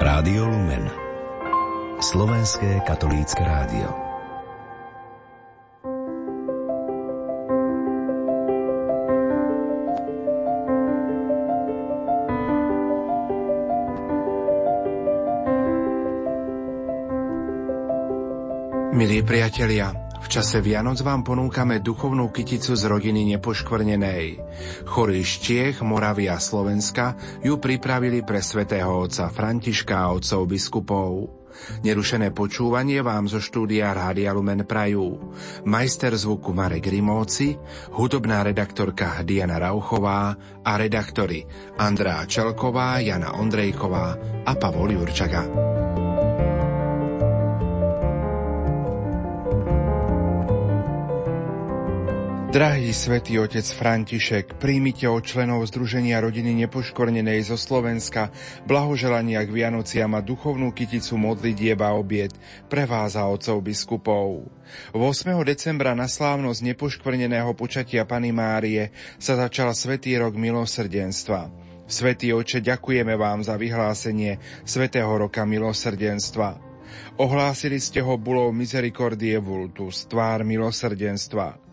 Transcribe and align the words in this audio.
Rádio 0.00 0.48
Lumen. 0.48 0.88
Slovenské 2.00 2.80
katolícke 2.88 3.44
rádio. 3.44 3.92
Milí 18.96 19.20
priatelia, 19.20 19.92
v 20.20 20.26
čase 20.28 20.60
Vianoc 20.60 21.00
vám 21.00 21.24
ponúkame 21.24 21.80
duchovnú 21.80 22.28
kyticu 22.28 22.76
z 22.76 22.84
rodiny 22.84 23.24
nepoškvrnenej. 23.36 24.24
Chorí 24.84 25.24
z 25.24 25.32
Čiech, 25.40 25.76
Moravy 25.80 26.28
a 26.28 26.36
Slovenska 26.36 27.16
ju 27.40 27.56
pripravili 27.56 28.20
pre 28.20 28.44
svätého 28.44 28.92
otca 28.92 29.32
Františka 29.32 29.96
a 29.96 30.12
otcov 30.12 30.44
biskupov. 30.44 31.40
Nerušené 31.82 32.30
počúvanie 32.30 33.02
vám 33.02 33.26
zo 33.26 33.42
štúdia 33.42 33.90
Rádia 33.90 34.30
Lumen 34.32 34.64
Prajú. 34.64 35.34
Majster 35.66 36.14
zvuku 36.14 36.54
Marek 36.54 36.86
Rimóci, 36.86 37.58
hudobná 37.92 38.46
redaktorka 38.46 39.20
Diana 39.26 39.58
Rauchová 39.58 40.36
a 40.62 40.72
redaktori 40.78 41.44
Andrá 41.76 42.22
Čelková, 42.24 43.02
Jana 43.02 43.36
Ondrejková 43.36 44.06
a 44.46 44.52
Pavol 44.56 44.94
Jurčaga. 44.94 45.69
Drahý 52.50 52.90
svätý 52.90 53.38
otec 53.38 53.62
František, 53.62 54.58
príjmite 54.58 55.06
od 55.06 55.22
členov 55.22 55.62
Združenia 55.70 56.18
rodiny 56.18 56.66
nepoškornenej 56.66 57.46
zo 57.46 57.54
Slovenska 57.54 58.34
blahoželania 58.66 59.46
k 59.46 59.54
Vianociam 59.54 60.10
a 60.18 60.20
duchovnú 60.20 60.74
kyticu 60.74 61.14
modlitieb 61.14 61.78
a 61.78 61.94
obiet 61.94 62.34
pre 62.66 62.90
vás 62.90 63.14
a 63.14 63.30
otcov 63.30 63.62
biskupov. 63.62 64.50
8. 64.90 65.30
decembra 65.46 65.94
na 65.94 66.10
slávnosť 66.10 66.74
nepoškvrneného 66.74 67.54
počatia 67.54 68.02
Pany 68.02 68.34
Márie 68.34 68.90
sa 69.22 69.38
začal 69.38 69.70
Svetý 69.70 70.18
rok 70.18 70.34
milosrdenstva. 70.34 71.54
Svetý 71.86 72.34
oče, 72.34 72.66
ďakujeme 72.66 73.14
vám 73.14 73.46
za 73.46 73.54
vyhlásenie 73.54 74.42
Svetého 74.66 75.14
roka 75.14 75.46
milosrdenstva. 75.46 76.58
Ohlásili 77.14 77.78
ste 77.78 78.02
ho 78.02 78.18
bulou 78.18 78.50
Misericordie 78.50 79.38
Vultus, 79.38 80.02
tvár 80.10 80.42
milosrdenstva. 80.42 81.69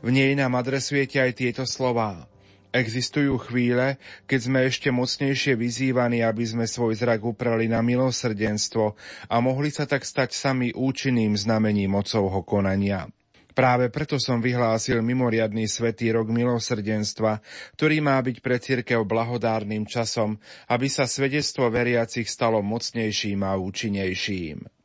V 0.00 0.08
nej 0.12 0.32
nám 0.36 0.56
adresujete 0.56 1.20
aj 1.20 1.32
tieto 1.36 1.64
slová. 1.68 2.30
Existujú 2.70 3.34
chvíle, 3.50 3.98
keď 4.30 4.40
sme 4.46 4.58
ešte 4.62 4.94
mocnejšie 4.94 5.58
vyzývaní, 5.58 6.22
aby 6.22 6.46
sme 6.46 6.70
svoj 6.70 6.94
zrak 7.02 7.18
uprali 7.26 7.66
na 7.66 7.82
milosrdenstvo 7.82 8.94
a 9.26 9.36
mohli 9.42 9.74
sa 9.74 9.90
tak 9.90 10.06
stať 10.06 10.30
sami 10.30 10.70
účinným 10.70 11.34
znamením 11.34 11.98
mocovho 11.98 12.46
konania. 12.46 13.10
Práve 13.50 13.90
preto 13.90 14.14
som 14.22 14.38
vyhlásil 14.38 15.02
mimoriadný 15.02 15.66
svetý 15.66 16.14
rok 16.14 16.30
milosrdenstva, 16.30 17.42
ktorý 17.74 17.98
má 17.98 18.22
byť 18.22 18.36
pre 18.38 18.62
církev 18.62 19.02
blahodárnym 19.02 19.82
časom, 19.90 20.38
aby 20.70 20.86
sa 20.86 21.10
svedectvo 21.10 21.66
veriacich 21.74 22.30
stalo 22.30 22.62
mocnejším 22.62 23.42
a 23.42 23.58
účinnejším. 23.58 24.79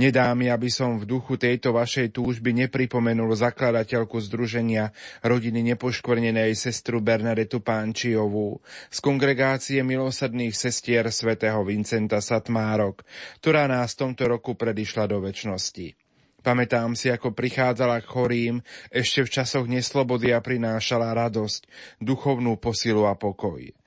Nedá 0.00 0.32
mi, 0.34 0.48
aby 0.50 0.68
som 0.72 0.98
v 0.98 1.08
duchu 1.08 1.36
tejto 1.38 1.74
vašej 1.74 2.14
túžby 2.14 2.52
nepripomenul 2.66 3.32
zakladateľku 3.36 4.18
Združenia 4.18 4.90
rodiny 5.22 5.62
nepoškvrnenej 5.74 6.56
sestru 6.56 6.98
Bernadetu 7.04 7.62
Pánčiovú 7.62 8.60
z 8.88 8.98
kongregácie 8.98 9.80
milosrdných 9.86 10.54
sestier 10.56 11.08
svätého 11.12 11.60
Vincenta 11.62 12.18
Satmárok, 12.18 13.04
ktorá 13.40 13.68
nás 13.70 13.94
v 13.94 14.08
tomto 14.08 14.24
roku 14.28 14.56
predišla 14.58 15.08
do 15.08 15.22
väčšnosti. 15.22 16.08
Pamätám 16.38 16.94
si, 16.94 17.10
ako 17.10 17.34
prichádzala 17.34 17.98
k 18.00 18.06
chorým 18.08 18.54
ešte 18.94 19.26
v 19.26 19.32
časoch 19.42 19.66
neslobody 19.66 20.30
a 20.32 20.40
prinášala 20.40 21.10
radosť, 21.12 21.66
duchovnú 21.98 22.56
posilu 22.56 23.10
a 23.10 23.18
pokoj. 23.18 23.77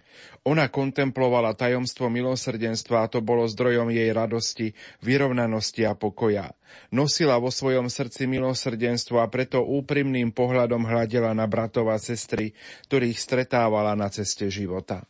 Ona 0.42 0.74
kontemplovala 0.74 1.54
tajomstvo 1.54 2.10
milosrdenstva 2.10 3.06
a 3.06 3.10
to 3.14 3.22
bolo 3.22 3.46
zdrojom 3.46 3.94
jej 3.94 4.10
radosti, 4.10 4.74
vyrovnanosti 5.06 5.86
a 5.86 5.94
pokoja. 5.94 6.58
Nosila 6.90 7.38
vo 7.38 7.54
svojom 7.54 7.94
srdci 7.94 8.26
milosrdenstvo 8.26 9.22
a 9.22 9.30
preto 9.30 9.62
úprimným 9.62 10.34
pohľadom 10.34 10.90
hľadela 10.90 11.38
na 11.38 11.46
bratov 11.46 11.94
a 11.94 12.02
sestry, 12.02 12.58
ktorých 12.90 13.22
stretávala 13.22 13.94
na 13.94 14.10
ceste 14.10 14.50
života. 14.50 15.06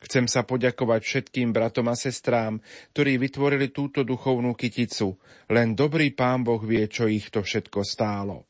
Chcem 0.00 0.24
sa 0.24 0.48
poďakovať 0.48 1.00
všetkým 1.04 1.52
bratom 1.52 1.92
a 1.92 1.94
sestrám, 1.94 2.56
ktorí 2.96 3.20
vytvorili 3.20 3.68
túto 3.68 4.00
duchovnú 4.00 4.56
kyticu. 4.56 5.20
Len 5.52 5.76
dobrý 5.76 6.16
pán 6.16 6.40
Boh 6.40 6.60
vie, 6.64 6.88
čo 6.88 7.04
ich 7.04 7.28
to 7.28 7.44
všetko 7.44 7.84
stálo. 7.84 8.49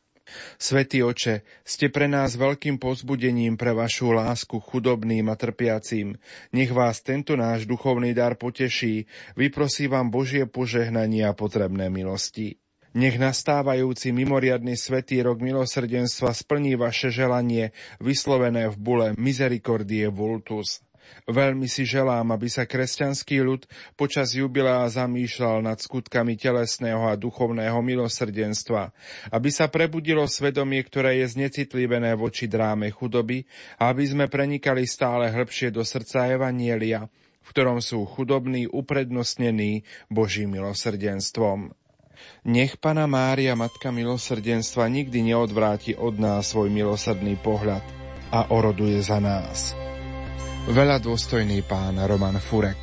Svetý 0.59 1.03
oče, 1.07 1.43
ste 1.63 1.87
pre 1.89 2.11
nás 2.11 2.37
veľkým 2.37 2.77
pozbudením 2.83 3.57
pre 3.57 3.73
vašu 3.73 4.13
lásku 4.13 4.59
chudobným 4.61 5.31
a 5.31 5.37
trpiacím. 5.39 6.19
Nech 6.51 6.71
vás 6.75 7.01
tento 7.01 7.39
náš 7.39 7.65
duchovný 7.65 8.15
dar 8.17 8.35
poteší, 8.35 9.07
vyprosí 9.39 9.87
vám 9.87 10.11
Božie 10.11 10.45
požehnanie 10.45 11.25
a 11.27 11.33
potrebné 11.33 11.89
milosti. 11.89 12.61
Nech 12.91 13.23
nastávajúci 13.23 14.11
mimoriadny 14.11 14.75
svetý 14.75 15.23
rok 15.23 15.39
milosrdenstva 15.39 16.35
splní 16.35 16.75
vaše 16.75 17.15
želanie 17.15 17.71
vyslovené 18.03 18.67
v 18.67 18.77
bule 18.83 19.09
Misericordie 19.15 20.11
Vultus. 20.11 20.83
Veľmi 21.31 21.71
si 21.71 21.87
želám, 21.87 22.35
aby 22.35 22.51
sa 22.51 22.67
kresťanský 22.67 23.39
ľud 23.45 23.63
počas 23.95 24.35
jubilea 24.35 24.89
zamýšľal 24.91 25.63
nad 25.63 25.79
skutkami 25.79 26.35
telesného 26.35 27.07
a 27.07 27.15
duchovného 27.15 27.79
milosrdenstva, 27.79 28.91
aby 29.31 29.49
sa 29.53 29.71
prebudilo 29.71 30.27
svedomie, 30.27 30.83
ktoré 30.83 31.23
je 31.23 31.37
znecitlivené 31.39 32.19
voči 32.19 32.51
dráme 32.51 32.91
chudoby 32.91 33.47
a 33.79 33.95
aby 33.95 34.05
sme 34.07 34.27
prenikali 34.27 34.89
stále 34.89 35.31
hĺbšie 35.31 35.71
do 35.71 35.87
srdca 35.87 36.31
Evanielia, 36.31 37.07
v 37.41 37.49
ktorom 37.51 37.79
sú 37.83 38.03
chudobní 38.07 38.67
uprednostnení 38.71 39.87
Božím 40.11 40.59
milosrdenstvom. 40.59 41.73
Nech 42.45 42.77
Pana 42.77 43.09
Mária, 43.09 43.57
Matka 43.57 43.89
milosrdenstva, 43.89 44.89
nikdy 44.93 45.33
neodvráti 45.33 45.97
od 45.97 46.21
nás 46.21 46.53
svoj 46.53 46.69
milosrdný 46.69 47.41
pohľad 47.41 47.85
a 48.29 48.53
oroduje 48.53 49.01
za 49.01 49.19
nás. 49.19 49.90
Veľa 50.71 51.03
dôstojný 51.03 51.67
pán 51.67 51.99
Roman 51.99 52.39
Furek. 52.39 52.79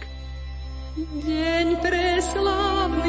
Deň 1.24 1.80
preslavný 1.80 3.07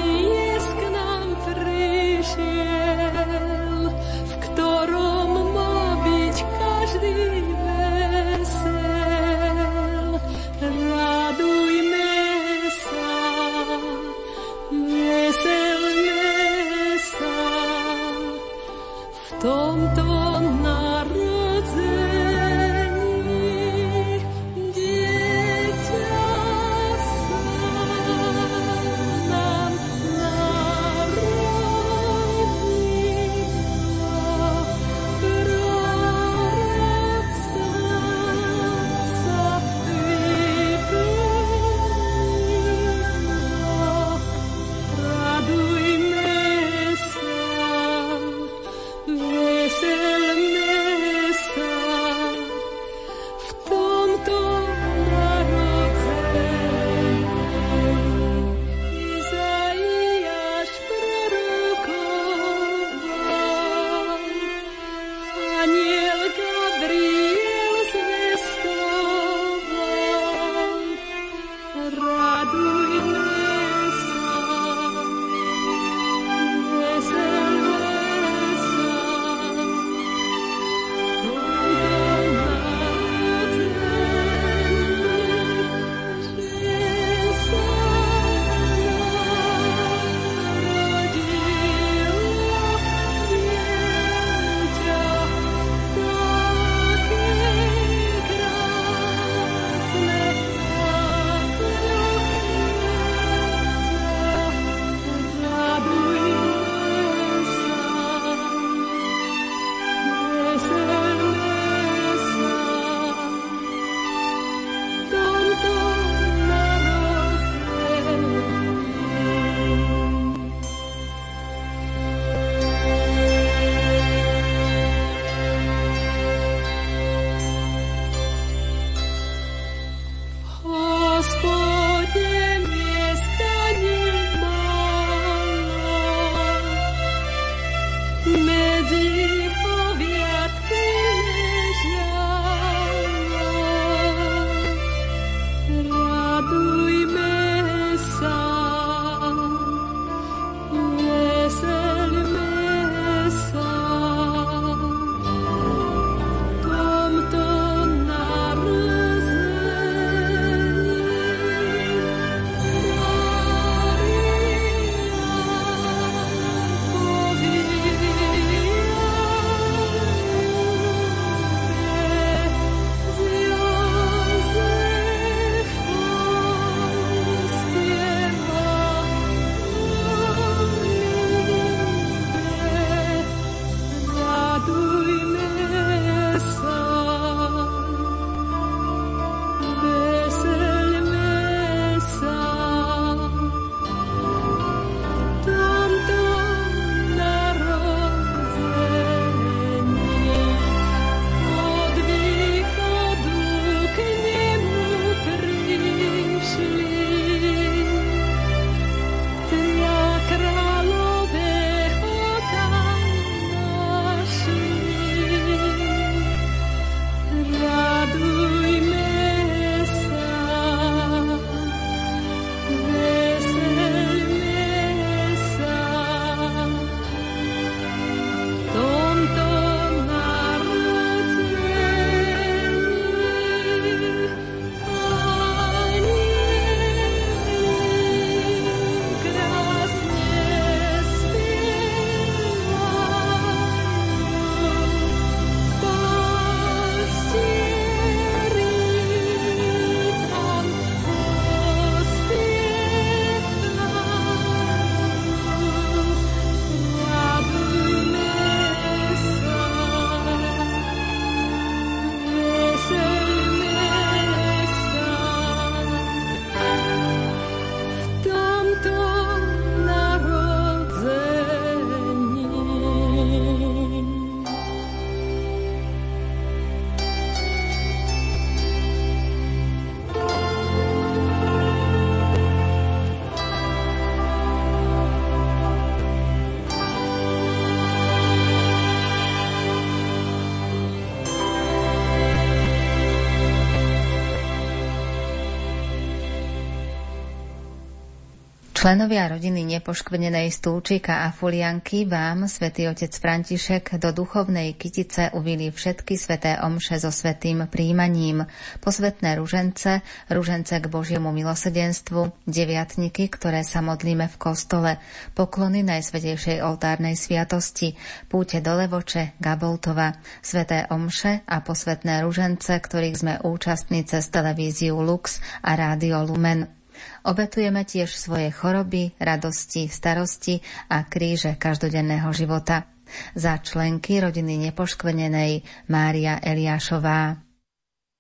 Členovia 298.89 299.29
rodiny 299.29 299.69
nepoškvrnenej 299.69 300.49
stúlčika 300.49 301.21
a 301.21 301.29
fulianky 301.29 302.09
vám, 302.09 302.49
svätý 302.49 302.89
otec 302.89 303.13
František, 303.13 304.01
do 304.01 304.17
duchovnej 304.17 304.81
kytice 304.81 305.29
uvili 305.37 305.69
všetky 305.69 306.17
sveté 306.17 306.57
omše 306.57 306.97
so 306.97 307.13
svetým 307.13 307.69
príjmaním, 307.69 308.49
posvetné 308.81 309.37
ružence, 309.37 310.01
ružence 310.33 310.73
k 310.73 310.89
Božiemu 310.89 311.37
milosedenstvu, 311.37 312.33
deviatniky, 312.49 313.29
ktoré 313.29 313.61
sa 313.61 313.85
modlíme 313.85 314.25
v 314.25 314.41
kostole, 314.41 314.97
poklony 315.37 315.85
Najsvetejšej 315.85 316.65
oltárnej 316.65 317.13
sviatosti, 317.13 317.93
púte 318.33 318.65
do 318.65 318.73
Levoče, 318.73 319.37
Gaboltova, 319.37 320.17
sveté 320.41 320.89
omše 320.89 321.45
a 321.45 321.61
posvetné 321.61 322.25
ružence, 322.25 322.73
ktorých 322.73 323.17
sme 323.21 323.35
účastní 323.45 324.09
cez 324.09 324.33
televíziu 324.33 324.97
Lux 324.97 325.45
a 325.61 325.77
rádio 325.77 326.25
Lumen. 326.25 326.78
Obetujeme 327.27 327.83
tiež 327.83 328.15
svoje 328.15 328.53
choroby, 328.55 329.17
radosti, 329.19 329.91
starosti 329.91 330.63
a 330.91 331.03
kríže 331.07 331.59
každodenného 331.59 332.31
života. 332.31 332.87
Za 333.33 333.57
členky 333.59 334.21
rodiny 334.21 334.69
nepoškvrnenej 334.69 335.65
Mária 335.89 336.37
Eliášová. 336.45 337.41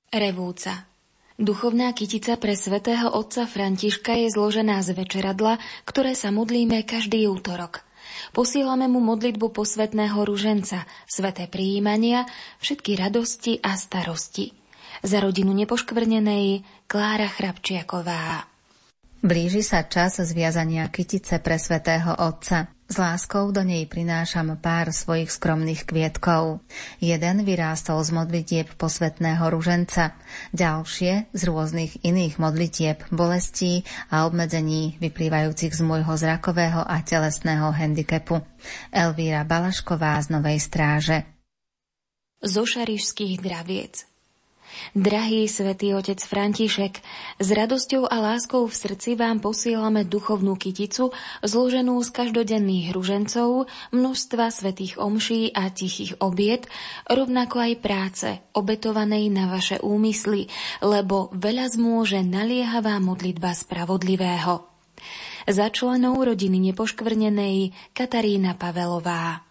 Revúca 0.09 0.88
Duchovná 1.38 1.95
kytica 1.95 2.35
pre 2.35 2.59
svätého 2.59 3.14
otca 3.14 3.47
Františka 3.47 4.11
je 4.19 4.26
zložená 4.35 4.83
z 4.83 4.90
večeradla, 4.99 5.62
ktoré 5.87 6.19
sa 6.19 6.35
modlíme 6.35 6.83
každý 6.83 7.31
útorok. 7.31 7.87
Posielame 8.35 8.90
mu 8.90 8.99
modlitbu 8.99 9.55
posvetného 9.55 10.19
ruženca, 10.26 10.83
sveté 11.07 11.47
prijímania, 11.47 12.26
všetky 12.59 12.99
radosti 12.99 13.62
a 13.62 13.78
starosti. 13.78 14.50
Za 15.07 15.23
rodinu 15.23 15.55
nepoškvrnenej 15.55 16.67
Klára 16.90 17.31
Chrapčiaková. 17.31 18.57
Blíži 19.18 19.66
sa 19.66 19.82
čas 19.82 20.22
zviazania 20.22 20.87
kytice 20.94 21.42
pre 21.42 21.58
svätého 21.58 22.14
Otca. 22.22 22.70
S 22.87 22.96
láskou 22.96 23.50
do 23.50 23.66
nej 23.66 23.84
prinášam 23.84 24.54
pár 24.56 24.94
svojich 24.94 25.28
skromných 25.28 25.84
kvietkov. 25.84 26.62
Jeden 27.02 27.42
vyrástol 27.42 28.00
z 28.06 28.14
modlitieb 28.14 28.70
posvetného 28.78 29.42
ruženca, 29.50 30.14
ďalšie 30.54 31.34
z 31.34 31.42
rôznych 31.44 32.00
iných 32.06 32.38
modlitieb, 32.40 33.04
bolestí 33.12 33.82
a 34.08 34.25
obmedzení 34.25 34.96
vyplývajúcich 35.02 35.75
z 35.76 35.82
môjho 35.82 36.14
zrakového 36.14 36.80
a 36.80 37.02
telesného 37.02 37.75
handicapu. 37.75 38.40
Elvíra 38.94 39.42
Balašková 39.42 40.16
z 40.22 40.32
Novej 40.32 40.62
stráže. 40.62 41.26
Zo 42.40 42.62
Šarišských 42.64 43.42
draviec 43.42 44.07
Drahý 44.97 45.44
svätý 45.47 45.92
otec 45.92 46.18
František, 46.18 47.04
s 47.38 47.49
radosťou 47.52 48.08
a 48.08 48.16
láskou 48.18 48.64
v 48.66 48.75
srdci 48.75 49.14
vám 49.14 49.38
posielame 49.44 50.08
duchovnú 50.08 50.56
kyticu, 50.56 51.12
zloženú 51.44 52.00
z 52.02 52.11
každodenných 52.11 52.97
ružencov, 52.97 53.68
množstva 53.92 54.49
svetých 54.49 54.97
omší 54.97 55.52
a 55.52 55.68
tichých 55.68 56.18
obiet, 56.25 56.66
rovnako 57.06 57.56
aj 57.61 57.75
práce, 57.85 58.28
obetovanej 58.56 59.28
na 59.28 59.52
vaše 59.52 59.76
úmysly, 59.78 60.49
lebo 60.80 61.30
veľa 61.37 61.66
zmôže 61.68 62.25
naliehavá 62.25 62.97
modlitba 62.99 63.52
spravodlivého. 63.52 64.64
Za 65.49 65.73
členov 65.73 66.20
rodiny 66.20 66.61
nepoškvrnenej 66.73 67.73
Katarína 67.97 68.58
Pavelová. 68.58 69.47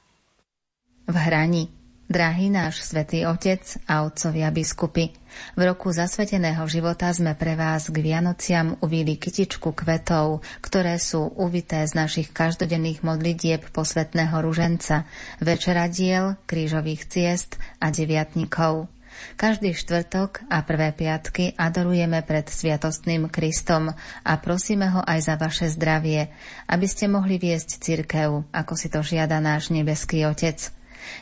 V 1.07 1.15
hrani 1.15 1.76
Drahý 2.07 2.47
náš 2.47 2.87
svätý 2.87 3.27
Otec 3.27 3.83
a 3.83 4.07
otcovia 4.07 4.47
biskupy, 4.47 5.11
v 5.59 5.61
roku 5.67 5.91
zasveteného 5.91 6.63
života 6.63 7.11
sme 7.11 7.35
pre 7.35 7.59
vás 7.59 7.91
k 7.91 7.99
Vianociam 7.99 8.79
uvíli 8.79 9.19
kytičku 9.19 9.75
kvetov, 9.75 10.39
ktoré 10.63 11.03
sú 11.03 11.27
uvité 11.35 11.83
z 11.83 11.99
našich 11.99 12.31
každodenných 12.31 13.03
modlitieb 13.03 13.59
posvetného 13.75 14.39
ruženca, 14.39 15.03
večeradiel, 15.43 16.39
krížových 16.47 17.11
ciest 17.11 17.59
a 17.83 17.91
deviatnikov. 17.91 18.87
Každý 19.35 19.75
štvrtok 19.75 20.47
a 20.47 20.63
prvé 20.63 20.95
piatky 20.95 21.59
adorujeme 21.59 22.23
pred 22.23 22.47
Sviatostným 22.47 23.27
Kristom 23.27 23.91
a 24.23 24.33
prosíme 24.39 24.95
ho 24.95 25.03
aj 25.03 25.27
za 25.27 25.35
vaše 25.35 25.67
zdravie, 25.67 26.31
aby 26.71 26.87
ste 26.87 27.11
mohli 27.11 27.35
viesť 27.35 27.83
cirkev, 27.83 28.47
ako 28.55 28.73
si 28.79 28.87
to 28.87 29.03
žiada 29.03 29.43
náš 29.43 29.75
nebeský 29.75 30.23
Otec– 30.23 30.71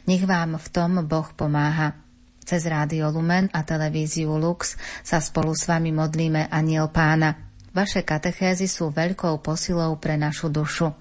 nech 0.06 0.24
vám 0.24 0.58
v 0.58 0.68
tom 0.70 0.92
Boh 1.08 1.30
pomáha. 1.34 2.06
Cez 2.46 2.62
Rádio 2.70 3.10
Lumen 3.10 3.50
a 3.50 3.66
televíziu 3.66 4.30
Lux 4.38 4.78
sa 5.02 5.18
spolu 5.18 5.58
s 5.58 5.66
vami 5.66 5.90
modlíme 5.90 6.46
Aniel 6.54 6.94
Pána. 6.94 7.34
Vaše 7.74 8.06
katechézy 8.06 8.70
sú 8.70 8.94
veľkou 8.94 9.42
posilou 9.42 9.98
pre 9.98 10.14
našu 10.14 10.54
dušu. 10.54 10.94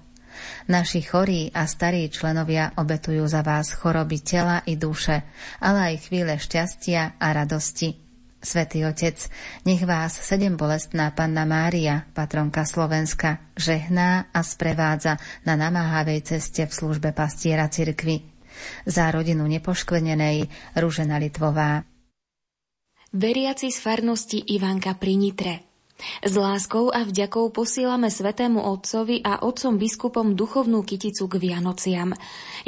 Naši 0.67 1.05
chorí 1.05 1.53
a 1.53 1.69
starí 1.69 2.09
členovia 2.09 2.73
obetujú 2.75 3.23
za 3.29 3.45
vás 3.45 3.71
choroby 3.77 4.25
tela 4.25 4.65
i 4.65 4.73
duše, 4.75 5.21
ale 5.61 5.93
aj 5.93 6.09
chvíle 6.09 6.35
šťastia 6.35 7.21
a 7.21 7.27
radosti. 7.29 7.93
Svetý 8.41 8.85
Otec, 8.85 9.17
nech 9.69 9.85
vás 9.85 10.17
sedem 10.17 10.53
bolestná 10.53 11.13
Panna 11.13 11.45
Mária, 11.45 12.09
patronka 12.13 12.65
Slovenska, 12.65 13.41
žehná 13.57 14.33
a 14.33 14.41
sprevádza 14.41 15.17
na 15.45 15.57
namáhavej 15.57 16.25
ceste 16.25 16.65
v 16.65 16.73
službe 16.73 17.13
pastiera 17.13 17.69
cirkvi 17.69 18.34
za 18.87 19.11
rodinu 19.11 19.45
nepoškvrnenej 19.47 20.49
Rúžena 20.77 21.21
Litvová. 21.21 21.83
Veriaci 23.15 23.71
z 23.71 23.77
farnosti 23.79 24.43
Ivanka 24.43 24.97
pri 24.99 25.15
Nitre 25.15 25.75
s 26.19 26.33
láskou 26.35 26.91
a 26.91 27.07
vďakou 27.07 27.55
posielame 27.55 28.11
Svetému 28.11 28.59
Otcovi 28.59 29.23
a 29.23 29.47
Otcom 29.47 29.79
biskupom 29.79 30.35
duchovnú 30.35 30.83
kyticu 30.83 31.31
k 31.31 31.39
Vianociam. 31.39 32.11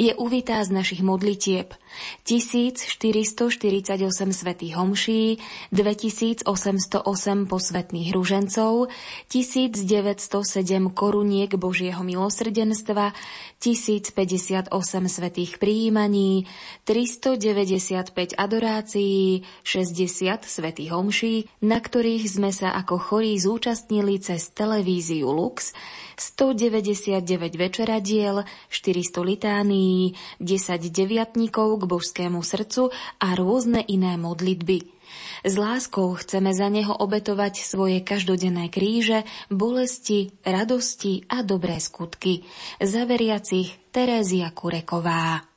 Je 0.00 0.16
uvitá 0.16 0.64
z 0.64 0.72
našich 0.72 1.04
modlitieb. 1.04 1.76
1448 2.24 4.32
svetých 4.32 4.76
homší, 4.76 5.38
2808 5.72 7.46
posvetných 7.46 8.14
ružencov, 8.14 8.88
1907 9.28 10.90
koruniek 10.92 11.54
Božieho 11.54 12.04
milosrdenstva, 12.04 13.12
1058 13.58 15.08
svetých 15.08 15.58
prijímaní, 15.58 16.46
395 16.84 18.38
adorácií, 18.38 19.42
60 19.66 20.44
svetých 20.46 20.94
homší, 20.94 21.50
na 21.64 21.80
ktorých 21.82 22.28
sme 22.28 22.52
sa 22.54 22.70
ako 22.76 23.00
chorí 23.00 23.34
zúčastnili 23.40 24.20
cez 24.22 24.52
televíziu 24.54 25.32
Lux 25.32 25.72
199 26.18 27.54
večeradiel, 27.54 28.42
400 28.68 29.22
litánií, 29.22 30.18
10 30.42 30.90
deviatníkov 30.90 31.78
k 31.78 31.82
božskému 31.88 32.44
srdcu 32.44 32.92
a 33.18 33.32
rôzne 33.32 33.80
iné 33.88 34.20
modlitby. 34.20 34.84
S 35.40 35.54
láskou 35.56 36.12
chceme 36.20 36.52
za 36.52 36.68
neho 36.68 36.92
obetovať 36.92 37.64
svoje 37.64 38.04
každodenné 38.04 38.68
kríže, 38.68 39.24
bolesti, 39.48 40.36
radosti 40.44 41.24
a 41.32 41.40
dobré 41.40 41.80
skutky. 41.80 42.44
Za 42.76 43.08
veriacich 43.08 43.72
Terézia 43.88 44.52
Kureková. 44.52 45.48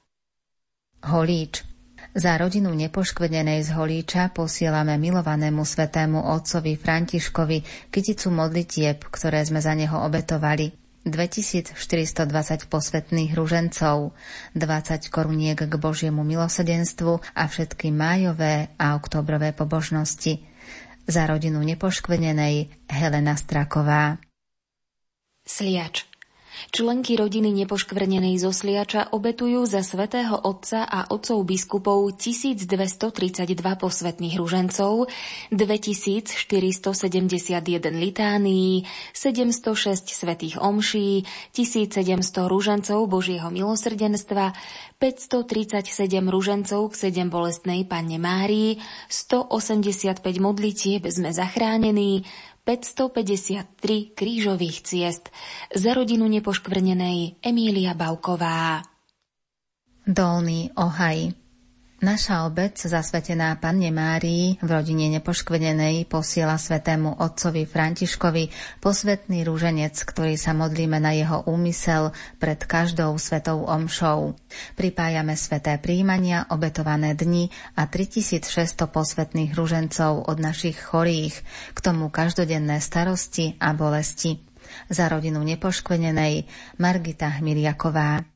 Holíč 1.03 1.67
za 2.11 2.35
rodinu 2.35 2.75
nepoškvrnenej 2.75 3.63
z 3.63 3.71
Holíča 3.71 4.35
posielame 4.35 4.99
milovanému 4.99 5.63
svetému 5.63 6.27
otcovi 6.27 6.75
Františkovi 6.75 7.87
kyticu 7.87 8.27
modlitieb, 8.35 8.99
ktoré 9.07 9.39
sme 9.47 9.63
za 9.63 9.71
neho 9.71 9.95
obetovali. 9.95 10.80
2420 11.01 12.69
posvetných 12.69 13.31
ružencov, 13.33 14.13
20 14.53 15.09
koruniek 15.09 15.57
k 15.57 15.73
Božiemu 15.81 16.21
milosedenstvu 16.21 17.17
a 17.33 17.43
všetky 17.49 17.89
májové 17.89 18.69
a 18.77 18.93
oktobrové 18.93 19.55
pobožnosti. 19.57 20.45
Za 21.09 21.25
rodinu 21.25 21.65
nepoškvrnenej 21.65 22.85
Helena 22.85 23.33
Straková. 23.33 24.21
Sliač 25.41 26.10
Členky 26.69 27.17
rodiny 27.17 27.49
nepoškvrnenej 27.65 28.37
zo 28.37 28.53
Sliača 28.53 29.09
obetujú 29.09 29.65
za 29.65 29.81
svätého 29.81 30.37
Otca 30.37 30.85
a 30.85 31.09
otcov 31.09 31.41
biskupov 31.41 32.13
1232 32.21 33.49
posvetných 33.57 34.37
ružencov, 34.37 35.09
2471 35.49 36.45
litánií, 37.89 38.85
706 39.17 40.13
svetých 40.13 40.61
omší, 40.61 41.25
1700 41.57 42.45
ružencov 42.45 43.09
Božieho 43.09 43.49
milosrdenstva, 43.49 44.53
537 45.01 45.81
ružencov 46.29 46.93
k 46.93 47.09
7 47.09 47.33
bolestnej 47.33 47.89
Panne 47.89 48.21
Márii, 48.21 48.77
185 49.09 50.21
modlitieb 50.37 51.01
sme 51.09 51.33
zachránení, 51.33 52.21
553 52.63 54.13
krížových 54.13 54.77
ciest 54.85 55.33
za 55.73 55.91
rodinu 55.97 56.29
nepoškvrnenej 56.29 57.41
Emília 57.41 57.97
Bauková. 57.97 58.85
Dolný 60.05 60.69
Ohaj 60.77 61.40
Naša 62.01 62.49
obec, 62.49 62.81
zasvetená 62.81 63.53
Panne 63.61 63.93
Márii, 63.93 64.57
v 64.57 64.69
rodine 64.73 65.05
nepoškvedenej 65.13 66.09
posiela 66.09 66.57
svetému 66.57 67.21
otcovi 67.21 67.69
Františkovi 67.69 68.49
posvetný 68.81 69.45
rúženec, 69.45 69.93
ktorý 69.93 70.33
sa 70.33 70.57
modlíme 70.57 70.97
na 70.97 71.13
jeho 71.13 71.45
úmysel 71.45 72.09
pred 72.41 72.57
každou 72.57 73.13
svetou 73.21 73.69
omšou. 73.69 74.33
Pripájame 74.73 75.37
sveté 75.37 75.77
príjmania, 75.77 76.49
obetované 76.49 77.13
dni 77.13 77.53
a 77.77 77.85
3600 77.85 78.49
posvetných 78.89 79.53
rúžencov 79.53 80.25
od 80.25 80.41
našich 80.41 80.81
chorých, 80.81 81.37
k 81.77 81.79
tomu 81.85 82.09
každodenné 82.09 82.81
starosti 82.81 83.61
a 83.61 83.77
bolesti. 83.77 84.41
Za 84.89 85.05
rodinu 85.05 85.45
nepoškvenenej 85.45 86.49
Margita 86.81 87.29
Hmiliaková. 87.29 88.30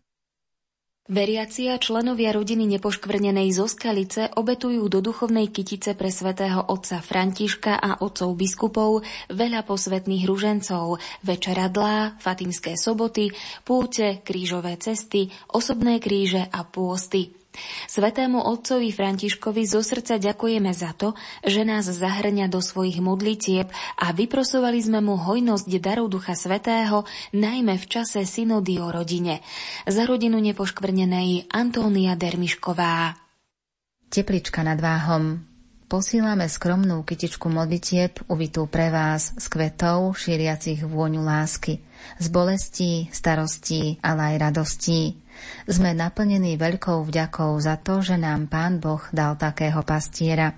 Veriaci 1.06 1.70
a 1.70 1.78
členovia 1.78 2.34
rodiny 2.34 2.66
nepoškvrnenej 2.66 3.54
zo 3.54 3.70
Skalice 3.70 4.26
obetujú 4.26 4.90
do 4.90 5.06
duchovnej 5.06 5.54
kytice 5.54 5.94
pre 5.94 6.10
svätého 6.10 6.58
otca 6.66 6.98
Františka 6.98 7.78
a 7.78 8.02
otcov 8.02 8.34
biskupov 8.34 9.06
veľa 9.30 9.70
posvetných 9.70 10.26
ružencov, 10.26 10.98
večeradlá, 11.22 12.18
fatimské 12.18 12.74
soboty, 12.74 13.30
púte, 13.62 14.26
krížové 14.26 14.82
cesty, 14.82 15.30
osobné 15.54 16.02
kríže 16.02 16.42
a 16.50 16.66
pôsty. 16.66 17.45
Svetému 17.90 18.44
otcovi 18.44 18.92
Františkovi 18.92 19.64
zo 19.66 19.82
srdca 19.82 20.22
ďakujeme 20.22 20.72
za 20.76 20.94
to, 20.96 21.18
že 21.44 21.64
nás 21.64 21.88
zahrňa 21.88 22.52
do 22.52 22.60
svojich 22.60 23.00
modlitieb 23.00 23.72
a 24.00 24.12
vyprosovali 24.12 24.80
sme 24.80 25.00
mu 25.02 25.16
hojnosť 25.18 25.68
darov 25.82 26.12
Ducha 26.12 26.38
Svetého, 26.38 27.04
najmä 27.34 27.80
v 27.80 27.86
čase 27.90 28.24
synody 28.24 28.80
o 28.80 28.92
rodine. 28.92 29.42
Za 29.88 30.06
rodinu 30.06 30.38
nepoškvrnenej 30.40 31.52
Antónia 31.52 32.14
Dermišková. 32.14 33.18
Teplička 34.10 34.62
nad 34.62 34.80
váhom. 34.80 35.56
Posílame 35.86 36.50
skromnú 36.50 37.06
kytičku 37.06 37.46
modlitieb 37.46 38.18
uvitú 38.26 38.66
pre 38.66 38.90
vás 38.90 39.38
s 39.38 39.46
kvetov 39.46 40.18
šíriacich 40.18 40.82
vôňu 40.82 41.22
lásky, 41.22 41.78
z 42.18 42.28
bolestí, 42.34 43.06
starostí, 43.14 44.02
ale 44.02 44.34
aj 44.34 44.50
radostí. 44.50 45.22
Sme 45.66 45.98
naplnení 45.98 46.56
veľkou 46.60 47.06
vďakou 47.06 47.58
za 47.60 47.80
to, 47.82 48.02
že 48.02 48.16
nám 48.20 48.48
Pán 48.52 48.80
Boh 48.80 49.02
dal 49.12 49.36
takého 49.36 49.82
pastiera. 49.82 50.56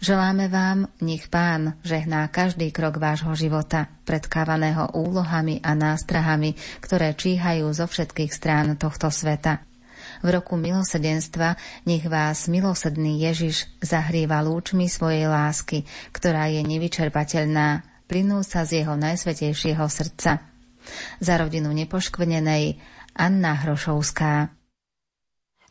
Želáme 0.00 0.48
vám, 0.48 0.88
nech 1.04 1.28
Pán 1.28 1.76
žehná 1.84 2.24
každý 2.32 2.72
krok 2.72 2.96
vášho 2.96 3.36
života, 3.36 3.92
predkávaného 4.08 4.96
úlohami 4.96 5.60
a 5.60 5.76
nástrahami, 5.76 6.56
ktoré 6.80 7.12
číhajú 7.12 7.68
zo 7.76 7.84
všetkých 7.84 8.32
strán 8.32 8.80
tohto 8.80 9.12
sveta. 9.12 9.60
V 10.24 10.28
roku 10.34 10.58
milosedenstva 10.58 11.54
nech 11.86 12.02
vás 12.08 12.48
milosedný 12.48 13.22
Ježiš 13.28 13.70
zahrýva 13.78 14.42
lúčmi 14.42 14.90
svojej 14.90 15.28
lásky, 15.30 15.84
ktorá 16.10 16.48
je 16.50 16.64
nevyčerpateľná, 16.64 17.84
plynú 18.08 18.42
sa 18.42 18.64
z 18.64 18.82
jeho 18.82 18.96
najsvetejšieho 18.96 19.84
srdca. 19.86 20.42
Za 21.20 21.34
rodinu 21.36 21.68
nepoškvrnenej 21.76 22.80
Anna 23.18 23.58
Hrošovská. 23.58 24.54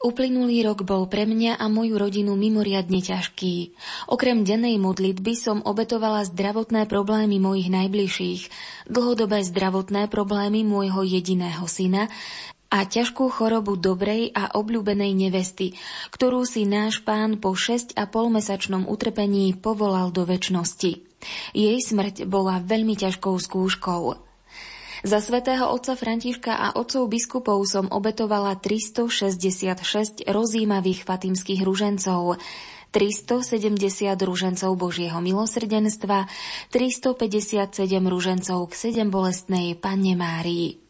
Uplynulý 0.03 0.67
rok 0.67 0.83
bol 0.83 1.07
pre 1.07 1.23
mňa 1.23 1.55
a 1.55 1.71
moju 1.71 1.95
rodinu 1.95 2.35
mimoriadne 2.35 2.99
ťažký. 2.99 3.71
Okrem 4.11 4.43
dennej 4.43 4.75
modlitby 4.77 5.33
som 5.33 5.63
obetovala 5.63 6.27
zdravotné 6.27 6.91
problémy 6.91 7.39
mojich 7.39 7.71
najbližších, 7.71 8.41
dlhodobé 8.91 9.47
zdravotné 9.47 10.11
problémy 10.11 10.67
môjho 10.67 11.01
jediného 11.07 11.63
syna 11.71 12.11
a 12.67 12.83
ťažkú 12.83 13.31
chorobu 13.31 13.79
dobrej 13.79 14.35
a 14.35 14.51
obľúbenej 14.53 15.15
nevesty, 15.15 15.79
ktorú 16.11 16.43
si 16.43 16.67
náš 16.67 16.99
pán 17.01 17.39
po 17.39 17.55
6 17.55 17.95
a 17.95 18.11
polmesačnom 18.11 18.91
utrpení 18.91 19.55
povolal 19.55 20.11
do 20.11 20.27
väčnosti. 20.27 20.99
Jej 21.55 21.77
smrť 21.79 22.27
bola 22.27 22.59
veľmi 22.59 22.93
ťažkou 22.99 23.33
skúškou. 23.39 24.26
Za 25.05 25.21
svätého 25.21 25.69
otca 25.69 25.93
Františka 25.93 26.57
a 26.57 26.67
otcov 26.73 27.05
biskupov 27.05 27.61
som 27.69 27.85
obetovala 27.85 28.57
366 28.57 30.25
rozímavých 30.25 31.05
fatimských 31.05 31.61
ružencov, 31.61 32.41
370 32.89 33.77
ružencov 34.17 34.71
Božieho 34.73 35.19
milosrdenstva, 35.21 36.25
357 36.73 37.77
ružencov 38.01 38.59
k 38.69 38.73
sedem 38.73 39.13
bolestnej 39.13 39.77
Panne 39.77 40.17
Márii. 40.17 40.81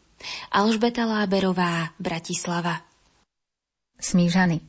Alžbeta 0.56 1.04
Láberová, 1.04 1.92
Bratislava. 2.00 2.80
Smížany. 3.98 4.62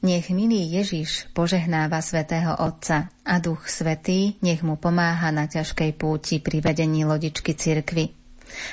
Nech 0.00 0.32
milý 0.32 0.80
Ježiš 0.80 1.28
požehnáva 1.36 2.00
svätého 2.00 2.56
Otca 2.56 3.12
a 3.20 3.36
Duch 3.36 3.68
Svetý 3.68 4.40
nech 4.40 4.64
mu 4.64 4.80
pomáha 4.80 5.28
na 5.28 5.44
ťažkej 5.44 5.92
púti 5.92 6.40
pri 6.40 6.64
vedení 6.64 7.04
lodičky 7.04 7.52
cirkvy. 7.52 8.19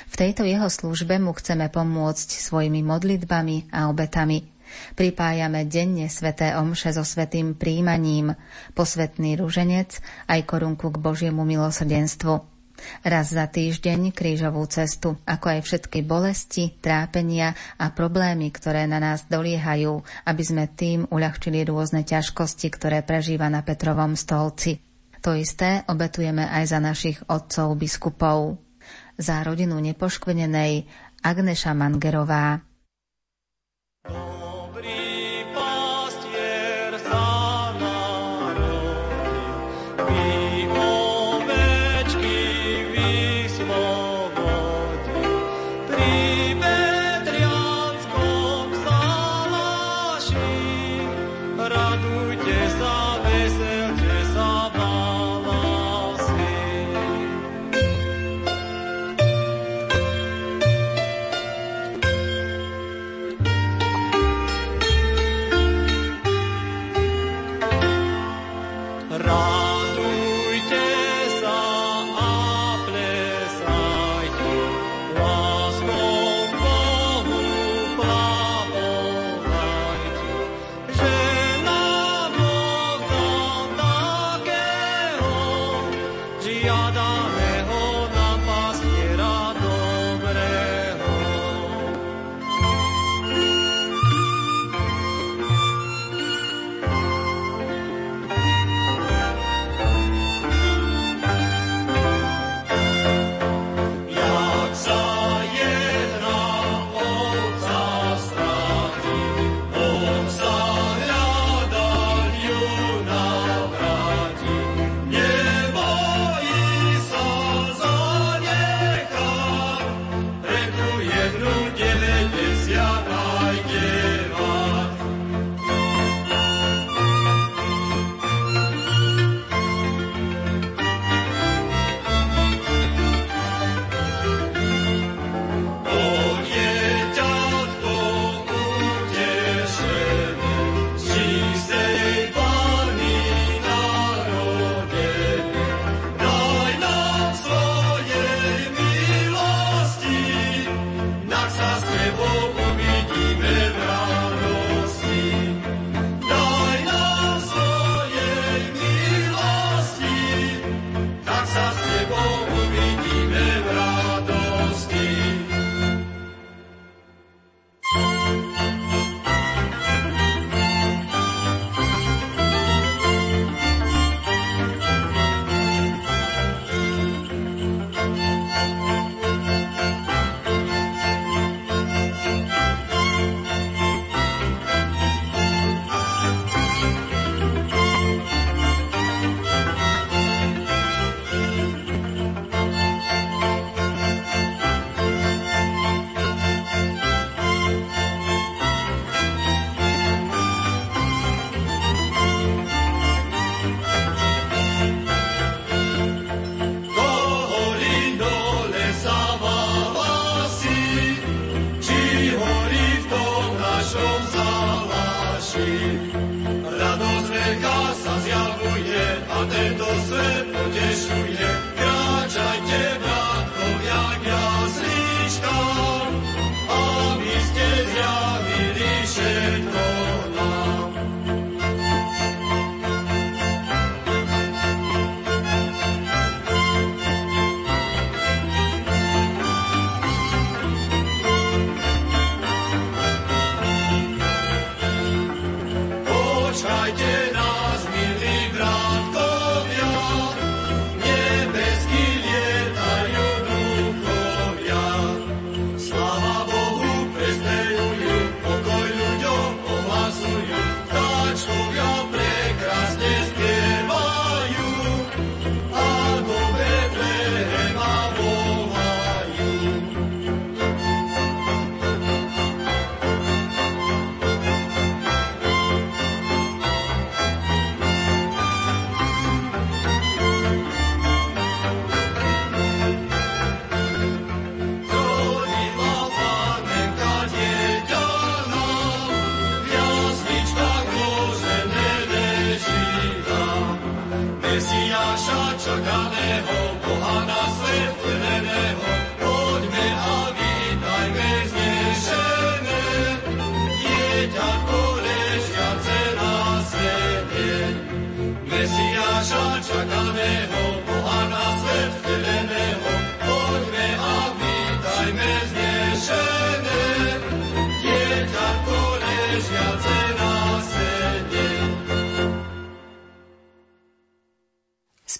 V 0.08 0.14
tejto 0.14 0.44
jeho 0.44 0.66
službe 0.66 1.18
mu 1.18 1.34
chceme 1.34 1.70
pomôcť 1.70 2.28
svojimi 2.38 2.82
modlitbami 2.84 3.72
a 3.72 3.88
obetami. 3.88 4.58
Pripájame 4.94 5.64
denne 5.64 6.12
sveté 6.12 6.52
omše 6.52 6.92
so 6.92 7.04
svetým 7.04 7.56
príjmaním, 7.56 8.36
posvetný 8.76 9.40
ruženec 9.40 9.96
aj 10.28 10.40
korunku 10.44 10.92
k 10.92 11.00
Božiemu 11.00 11.42
milosrdenstvu. 11.48 12.58
Raz 13.02 13.34
za 13.34 13.50
týždeň 13.50 14.14
krížovú 14.14 14.62
cestu, 14.70 15.18
ako 15.26 15.58
aj 15.58 15.60
všetky 15.66 16.06
bolesti, 16.06 16.78
trápenia 16.78 17.58
a 17.74 17.90
problémy, 17.90 18.54
ktoré 18.54 18.86
na 18.86 19.02
nás 19.02 19.26
doliehajú, 19.26 19.98
aby 20.22 20.42
sme 20.46 20.70
tým 20.70 21.10
uľahčili 21.10 21.66
rôzne 21.66 22.06
ťažkosti, 22.06 22.70
ktoré 22.70 23.02
prežíva 23.02 23.50
na 23.50 23.66
Petrovom 23.66 24.14
stolci. 24.14 24.78
To 25.26 25.34
isté 25.34 25.82
obetujeme 25.90 26.46
aj 26.46 26.64
za 26.70 26.78
našich 26.78 27.18
otcov 27.26 27.74
biskupov 27.74 28.67
za 29.18 29.42
rodinu 29.42 29.82
nepoškvenenej 29.82 30.86
Agneša 31.20 31.74
Mangerová. 31.74 32.67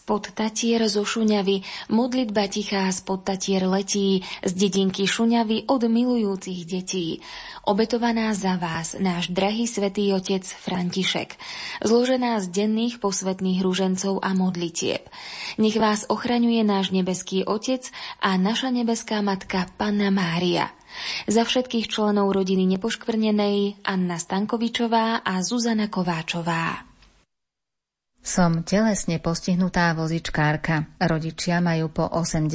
Spod 0.09 0.33
Tatier 0.33 0.89
zo 0.89 1.05
Šuňavy, 1.05 1.69
modlitba 1.93 2.49
tichá 2.49 2.89
spod 2.89 3.29
Tatier 3.29 3.69
letí, 3.69 4.25
z 4.41 4.53
dedinky 4.57 5.05
Šuňavy 5.05 5.69
od 5.69 5.85
milujúcich 5.85 6.65
detí. 6.65 7.21
Obetovaná 7.69 8.33
za 8.33 8.57
vás, 8.57 8.97
náš 8.97 9.29
drahý 9.29 9.69
svätý 9.69 10.09
otec 10.17 10.49
František, 10.49 11.37
zložená 11.85 12.41
z 12.41 12.49
denných 12.49 13.05
posvetných 13.05 13.61
rúžencov 13.61 14.25
a 14.25 14.33
modlitieb. 14.33 15.05
Nech 15.61 15.77
vás 15.77 16.09
ochraňuje 16.09 16.65
náš 16.65 16.89
nebeský 16.89 17.45
otec 17.45 17.85
a 18.25 18.41
naša 18.41 18.73
nebeská 18.73 19.21
matka 19.21 19.69
Panna 19.77 20.09
Mária. 20.09 20.73
Za 21.29 21.45
všetkých 21.45 21.85
členov 21.85 22.33
rodiny 22.33 22.65
nepoškvrnenej 22.81 23.85
Anna 23.85 24.17
Stankovičová 24.17 25.21
a 25.21 25.45
Zuzana 25.45 25.93
Kováčová. 25.93 26.88
Som 28.29 28.61
telesne 28.61 29.17
postihnutá 29.25 29.97
vozičkárka. 29.97 30.85
Rodičia 31.01 31.65
majú 31.65 31.89
po 31.89 32.05
80 32.13 32.53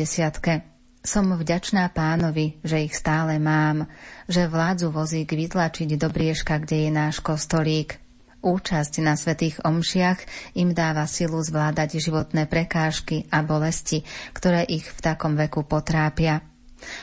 Som 1.02 1.34
vďačná 1.34 1.90
pánovi, 1.90 2.62
že 2.62 2.86
ich 2.86 2.94
stále 2.94 3.42
mám, 3.42 3.90
že 4.30 4.46
vládzu 4.46 4.94
vozík 4.94 5.34
vytlačiť 5.34 5.98
do 5.98 6.14
briežka, 6.14 6.62
kde 6.62 6.78
je 6.78 6.92
náš 6.94 7.26
kostolík. 7.26 7.98
Účasť 8.46 9.02
na 9.02 9.18
svetých 9.18 9.66
omšiach 9.66 10.22
im 10.54 10.78
dáva 10.78 11.10
silu 11.10 11.42
zvládať 11.42 11.98
životné 11.98 12.46
prekážky 12.46 13.26
a 13.34 13.42
bolesti, 13.42 14.06
ktoré 14.30 14.70
ich 14.70 14.86
v 14.86 15.00
takom 15.02 15.34
veku 15.34 15.66
potrápia. 15.66 16.46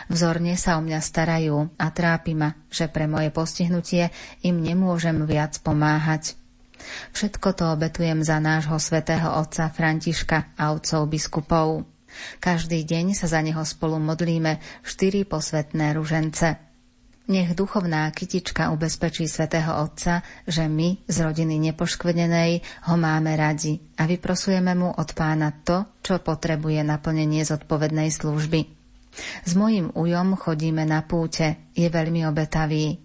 Vzorne 0.07 0.55
sa 0.55 0.79
o 0.79 0.85
mňa 0.87 1.01
starajú 1.03 1.75
a 1.75 1.91
trápi 1.91 2.39
ma, 2.39 2.55
že 2.71 2.87
pre 2.87 3.11
moje 3.11 3.35
postihnutie 3.35 4.15
im 4.47 4.63
nemôžem 4.63 5.27
viac 5.27 5.59
pomáhať. 5.59 6.39
Všetko 7.13 7.49
to 7.57 7.65
obetujem 7.75 8.23
za 8.23 8.39
nášho 8.39 8.79
svätého 8.79 9.31
otca 9.39 9.71
Františka 9.71 10.55
a 10.59 10.75
otcov 10.75 11.07
biskupov. 11.11 11.87
Každý 12.43 12.83
deň 12.83 13.15
sa 13.15 13.31
za 13.31 13.41
neho 13.41 13.63
spolu 13.63 14.03
modlíme 14.03 14.59
štyri 14.83 15.23
posvetné 15.23 15.95
ružence. 15.95 16.71
Nech 17.31 17.55
duchovná 17.55 18.11
kytička 18.11 18.75
ubezpečí 18.75 19.31
svätého 19.31 19.71
Otca, 19.87 20.27
že 20.51 20.67
my 20.67 21.07
z 21.07 21.17
rodiny 21.23 21.63
nepoškvrnenej 21.71 22.83
ho 22.91 22.95
máme 22.99 23.39
radi 23.39 23.79
a 24.03 24.11
vyprosujeme 24.11 24.75
mu 24.75 24.91
od 24.91 25.15
pána 25.15 25.55
to, 25.63 25.87
čo 26.03 26.19
potrebuje 26.19 26.83
naplnenie 26.83 27.47
zodpovednej 27.47 28.11
služby. 28.11 28.67
S 29.47 29.55
mojim 29.55 29.95
ujom 29.95 30.35
chodíme 30.35 30.83
na 30.83 31.07
púte, 31.07 31.71
je 31.71 31.87
veľmi 31.87 32.27
obetavý. 32.27 32.99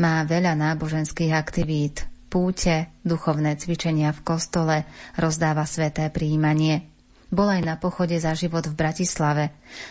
Má 0.00 0.24
veľa 0.24 0.56
náboženských 0.56 1.36
aktivít, 1.36 2.08
púte, 2.26 2.92
duchovné 3.02 3.56
cvičenia 3.56 4.12
v 4.12 4.24
kostole, 4.26 4.76
rozdáva 5.16 5.64
sveté 5.64 6.10
príjmanie. 6.10 6.92
Bol 7.26 7.50
aj 7.50 7.62
na 7.66 7.74
pochode 7.74 8.14
za 8.22 8.38
život 8.38 8.62
v 8.70 8.78
Bratislave. 8.78 9.44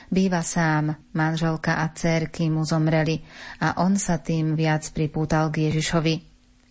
Býva 0.07 0.39
sám, 0.39 0.95
manželka 1.11 1.83
a 1.83 1.91
cérky 1.91 2.47
mu 2.47 2.63
zomreli 2.63 3.19
a 3.59 3.83
on 3.83 3.99
sa 3.99 4.23
tým 4.23 4.55
viac 4.55 4.87
pripútal 4.95 5.51
k 5.51 5.67
Ježišovi. 5.67 6.15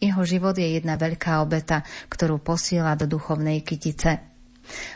Jeho 0.01 0.23
život 0.25 0.57
je 0.57 0.81
jedna 0.81 0.97
veľká 0.97 1.45
obeta, 1.45 1.85
ktorú 2.09 2.41
posiela 2.41 2.97
do 2.97 3.05
duchovnej 3.05 3.61
kytice. 3.61 4.21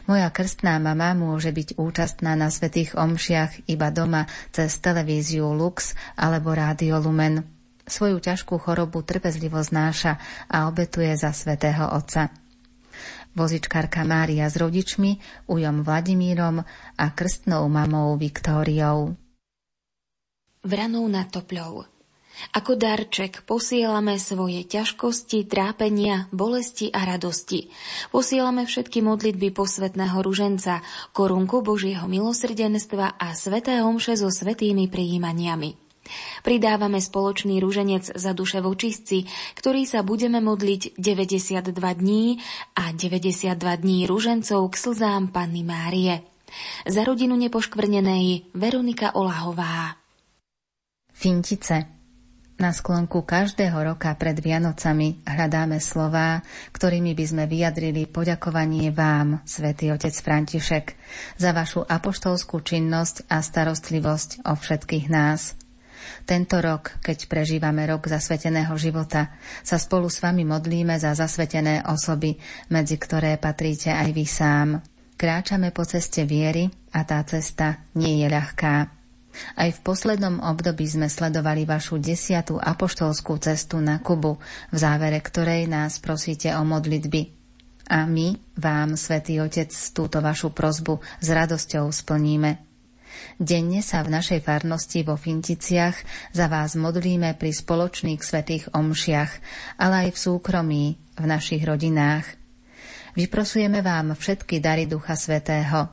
Moja 0.09 0.33
krstná 0.33 0.81
mama 0.81 1.12
môže 1.12 1.52
byť 1.52 1.76
účastná 1.76 2.33
na 2.33 2.48
svetých 2.48 2.96
omšiach 2.96 3.68
iba 3.68 3.92
doma 3.92 4.24
cez 4.48 4.81
televíziu 4.81 5.52
Lux 5.52 5.92
alebo 6.16 6.57
Rádio 6.57 6.96
Lumen. 7.04 7.58
Svoju 7.88 8.20
ťažkú 8.20 8.61
chorobu 8.61 9.01
trpezlivo 9.01 9.64
znáša 9.64 10.20
a 10.53 10.68
obetuje 10.68 11.09
za 11.16 11.33
svätého 11.33 11.88
Otca. 11.88 12.29
Vozičkárka 13.33 14.05
Mária 14.05 14.44
s 14.44 14.61
rodičmi, 14.61 15.16
ujom 15.48 15.81
Vladimírom 15.81 16.61
a 17.01 17.07
krstnou 17.16 17.64
mamou 17.72 18.20
Viktóriou. 18.20 19.16
Vranou 20.68 21.07
nad 21.09 21.33
topľou. 21.33 21.88
Ako 22.55 22.79
darček 22.79 23.42
posielame 23.42 24.14
svoje 24.20 24.62
ťažkosti, 24.62 25.51
trápenia, 25.51 26.31
bolesti 26.31 26.87
a 26.92 27.03
radosti. 27.03 27.66
Posielame 28.14 28.62
všetky 28.62 29.03
modlitby 29.03 29.51
posvetného 29.51 30.22
ruženca, 30.22 30.85
korunku 31.11 31.66
Božieho 31.66 32.07
milosrdenstva 32.07 33.18
a 33.18 33.35
sveté 33.35 33.83
omše 33.83 34.14
so 34.14 34.31
svetými 34.31 34.87
prijímaniami. 34.87 35.88
Pridávame 36.42 37.01
spoločný 37.03 37.59
rúženec 37.59 38.14
za 38.14 38.33
duše 38.37 38.62
vočistci, 38.64 39.29
ktorý 39.57 39.85
sa 39.85 40.05
budeme 40.07 40.38
modliť 40.42 40.99
92 40.99 41.75
dní 41.75 42.38
a 42.77 42.90
92 42.94 43.55
dní 43.57 43.99
rúžencov 44.09 44.61
k 44.71 44.75
slzám 44.75 45.31
Panny 45.31 45.62
Márie. 45.62 46.25
Za 46.88 47.05
rodinu 47.05 47.37
nepoškvrnenej 47.37 48.57
Veronika 48.57 49.12
Olahová. 49.12 50.01
Fintice 51.12 51.99
na 52.59 52.75
sklonku 52.75 53.23
každého 53.23 53.87
roka 53.87 54.11
pred 54.18 54.35
Vianocami 54.35 55.23
hľadáme 55.23 55.79
slová, 55.79 56.42
ktorými 56.75 57.14
by 57.14 57.25
sme 57.25 57.44
vyjadrili 57.47 58.11
poďakovanie 58.11 58.90
vám, 58.90 59.47
svätý 59.47 59.94
Otec 59.94 60.11
František, 60.11 60.99
za 61.38 61.55
vašu 61.55 61.87
apoštolskú 61.87 62.59
činnosť 62.59 63.31
a 63.31 63.47
starostlivosť 63.47 64.42
o 64.42 64.59
všetkých 64.59 65.07
nás. 65.07 65.55
Tento 66.25 66.61
rok, 66.61 67.01
keď 67.01 67.27
prežívame 67.27 67.88
rok 67.88 68.07
zasveteného 68.07 68.75
života, 68.77 69.33
sa 69.64 69.81
spolu 69.81 70.12
s 70.12 70.21
vami 70.21 70.44
modlíme 70.44 70.97
za 71.01 71.16
zasvetené 71.16 71.85
osoby, 71.88 72.37
medzi 72.71 72.97
ktoré 73.01 73.40
patríte 73.40 73.92
aj 73.94 74.09
vy 74.12 74.25
sám. 74.29 74.68
Kráčame 75.18 75.75
po 75.75 75.83
ceste 75.83 76.23
viery 76.23 76.71
a 76.94 77.03
tá 77.03 77.18
cesta 77.27 77.83
nie 77.99 78.23
je 78.23 78.29
ľahká. 78.31 78.75
Aj 79.55 79.71
v 79.71 79.81
poslednom 79.83 80.42
období 80.42 80.87
sme 80.87 81.07
sledovali 81.07 81.66
vašu 81.66 81.99
desiatú 81.99 82.59
apoštolskú 82.59 83.38
cestu 83.38 83.79
na 83.79 84.03
Kubu, 84.03 84.38
v 84.71 84.77
závere 84.77 85.18
ktorej 85.23 85.71
nás 85.71 86.03
prosíte 86.03 86.51
o 86.55 86.62
modlitby. 86.66 87.35
A 87.88 88.05
my 88.05 88.37
vám, 88.61 89.01
Svetý 89.01 89.40
Otec, 89.40 89.73
túto 89.97 90.21
vašu 90.21 90.53
prozbu 90.53 91.01
s 91.25 91.29
radosťou 91.33 91.88
splníme. 91.88 92.67
Denne 93.38 93.81
sa 93.81 94.02
v 94.02 94.14
našej 94.14 94.42
farnosti 94.42 95.07
vo 95.07 95.14
Finticiach 95.14 95.96
za 96.35 96.46
vás 96.50 96.74
modlíme 96.74 97.38
pri 97.38 97.50
spoločných 97.54 98.20
svetých 98.22 98.70
omšiach, 98.74 99.33
ale 99.78 100.09
aj 100.09 100.09
v 100.14 100.18
súkromí, 100.18 100.85
v 101.18 101.24
našich 101.26 101.62
rodinách. 101.62 102.26
Vyprosujeme 103.18 103.83
vám 103.83 104.14
všetky 104.14 104.62
dary 104.62 104.87
Ducha 104.87 105.18
Svetého. 105.18 105.90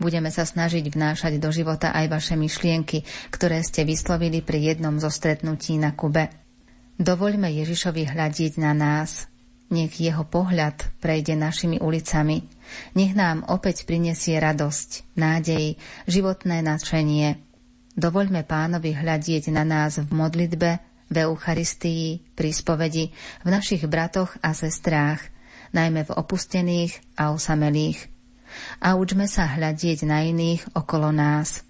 Budeme 0.00 0.32
sa 0.32 0.48
snažiť 0.48 0.86
vnášať 0.88 1.36
do 1.36 1.52
života 1.52 1.92
aj 1.92 2.06
vaše 2.08 2.34
myšlienky, 2.38 3.04
ktoré 3.28 3.60
ste 3.60 3.84
vyslovili 3.84 4.40
pri 4.40 4.72
jednom 4.72 4.96
zo 4.96 5.12
stretnutí 5.12 5.76
na 5.76 5.92
Kube. 5.92 6.32
Dovoľme 6.96 7.48
Ježišovi 7.52 8.08
hľadiť 8.08 8.60
na 8.60 8.72
nás, 8.72 9.28
nech 9.70 9.96
jeho 9.96 10.26
pohľad 10.26 11.00
prejde 11.00 11.38
našimi 11.38 11.78
ulicami. 11.78 12.44
Nech 12.94 13.14
nám 13.14 13.46
opäť 13.46 13.86
prinesie 13.86 14.38
radosť, 14.38 15.16
nádej, 15.16 15.78
životné 16.06 16.62
nadšenie. 16.62 17.38
Dovoľme 17.94 18.46
pánovi 18.46 18.94
hľadieť 18.94 19.50
na 19.50 19.66
nás 19.66 19.98
v 19.98 20.10
modlitbe, 20.10 20.70
v 21.10 21.16
Eucharistii, 21.26 22.22
pri 22.38 22.50
spovedi, 22.54 23.10
v 23.42 23.48
našich 23.50 23.82
bratoch 23.90 24.38
a 24.40 24.54
sestrách, 24.54 25.20
najmä 25.74 26.06
v 26.06 26.14
opustených 26.14 27.18
a 27.18 27.34
osamelých. 27.34 28.06
A 28.82 28.94
učme 28.98 29.26
sa 29.26 29.46
hľadieť 29.46 30.06
na 30.06 30.26
iných 30.26 30.74
okolo 30.74 31.10
nás. 31.10 31.62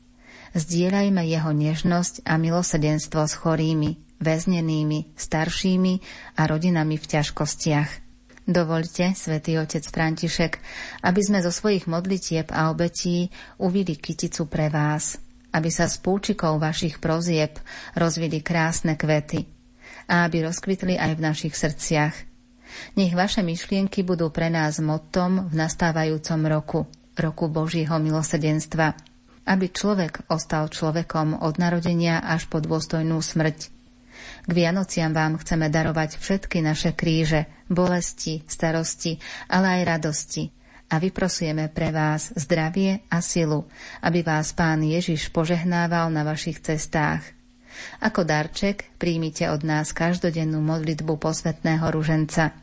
Zdieľajme 0.57 1.23
jeho 1.25 1.53
nežnosť 1.53 2.27
a 2.27 2.37
milosedenstvo 2.37 3.23
s 3.25 3.35
chorými, 3.39 3.97
väznenými, 4.21 5.17
staršími 5.17 5.95
a 6.37 6.43
rodinami 6.45 6.97
v 7.01 7.07
ťažkostiach. 7.07 8.10
Dovolte, 8.51 9.15
svätý 9.15 9.63
otec 9.63 9.87
František, 9.87 10.59
aby 11.07 11.21
sme 11.23 11.39
zo 11.39 11.55
svojich 11.55 11.87
modlitieb 11.87 12.51
a 12.51 12.75
obetí 12.75 13.31
uvili 13.63 13.95
kyticu 13.95 14.51
pre 14.51 14.67
vás, 14.67 15.23
aby 15.55 15.71
sa 15.71 15.87
s 15.87 16.03
púčikou 16.03 16.59
vašich 16.59 16.99
prozieb 16.99 17.63
rozvili 17.95 18.43
krásne 18.43 18.99
kvety 18.99 19.47
a 20.11 20.27
aby 20.27 20.51
rozkvitli 20.51 20.99
aj 20.99 21.15
v 21.15 21.21
našich 21.23 21.55
srdciach. 21.55 22.15
Nech 22.99 23.15
vaše 23.15 23.47
myšlienky 23.47 24.03
budú 24.03 24.35
pre 24.35 24.51
nás 24.51 24.83
motom 24.83 25.47
v 25.47 25.55
nastávajúcom 25.55 26.41
roku, 26.51 26.81
roku 27.15 27.47
Božieho 27.47 28.03
milosedenstva, 28.03 28.99
aby 29.47 29.71
človek 29.71 30.27
ostal 30.27 30.67
človekom 30.67 31.39
od 31.39 31.55
narodenia 31.55 32.19
až 32.19 32.51
po 32.51 32.59
dôstojnú 32.59 33.15
smrť 33.23 33.79
k 34.47 34.51
Vianociam 34.51 35.13
vám 35.13 35.37
chceme 35.41 35.69
darovať 35.69 36.17
všetky 36.19 36.65
naše 36.65 36.97
kríže, 36.97 37.47
bolesti, 37.71 38.43
starosti, 38.45 39.17
ale 39.47 39.81
aj 39.81 39.83
radosti. 39.87 40.45
A 40.91 40.99
vyprosujeme 40.99 41.71
pre 41.71 41.95
vás 41.95 42.35
zdravie 42.35 43.07
a 43.07 43.23
silu, 43.23 43.71
aby 44.03 44.27
vás 44.27 44.51
Pán 44.51 44.83
Ježiš 44.83 45.31
požehnával 45.31 46.11
na 46.11 46.27
vašich 46.27 46.59
cestách. 46.59 47.23
Ako 48.03 48.27
darček 48.27 48.91
príjmite 48.99 49.47
od 49.49 49.63
nás 49.63 49.95
každodennú 49.95 50.59
modlitbu 50.59 51.15
posvetného 51.17 51.87
ruženca. 51.95 52.59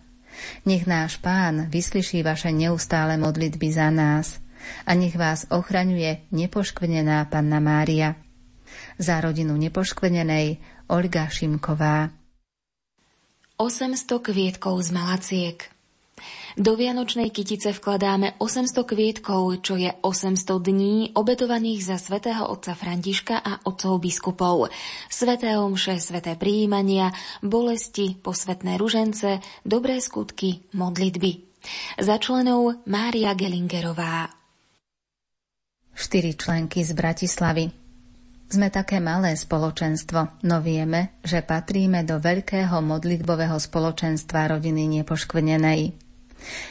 Nech 0.67 0.83
náš 0.83 1.17
Pán 1.23 1.71
vyslyší 1.71 2.21
vaše 2.21 2.51
neustále 2.51 3.15
modlitby 3.15 3.67
za 3.71 3.87
nás 3.89 4.43
a 4.83 4.91
nech 4.93 5.15
vás 5.15 5.47
ochraňuje 5.47 6.27
nepoškvrnená 6.35 7.31
Panna 7.31 7.63
Mária. 7.63 8.19
Za 8.99 9.23
rodinu 9.23 9.55
nepoškvrnenej 9.55 10.59
Olga 10.91 11.31
Šimková. 11.31 12.16
800 13.57 14.21
kvietkov 14.21 14.85
z 14.85 14.89
Malaciek 14.93 15.57
do 16.57 16.73
Vianočnej 16.73 17.29
kytice 17.29 17.69
vkladáme 17.69 18.41
800 18.41 18.81
kvietkov, 18.81 19.61
čo 19.61 19.77
je 19.77 19.93
800 19.93 20.41
dní 20.57 21.13
obetovaných 21.13 21.85
za 21.85 21.97
svätého 22.01 22.49
otca 22.49 22.73
Františka 22.73 23.37
a 23.37 23.61
otcov 23.69 24.01
biskupov. 24.01 24.73
Sveté 25.05 25.53
omše, 25.61 26.01
sveté 26.01 26.33
príjmania, 26.33 27.13
bolesti, 27.45 28.17
posvetné 28.17 28.81
ružence, 28.81 29.37
dobré 29.61 30.01
skutky, 30.01 30.65
modlitby. 30.73 31.61
Za 32.01 32.17
členov 32.17 32.81
Mária 32.89 33.37
Gelingerová. 33.37 34.25
Štyri 35.93 36.33
členky 36.33 36.81
z 36.81 36.97
Bratislavy 36.97 37.86
sme 38.47 38.71
také 38.71 39.03
malé 39.03 39.35
spoločenstvo, 39.35 40.43
no 40.47 40.63
vieme, 40.63 41.19
že 41.23 41.43
patríme 41.43 42.07
do 42.07 42.19
veľkého 42.23 42.79
modlitbového 42.79 43.59
spoločenstva 43.59 44.55
rodiny 44.55 44.87
nepoškvrnenej. 44.99 45.81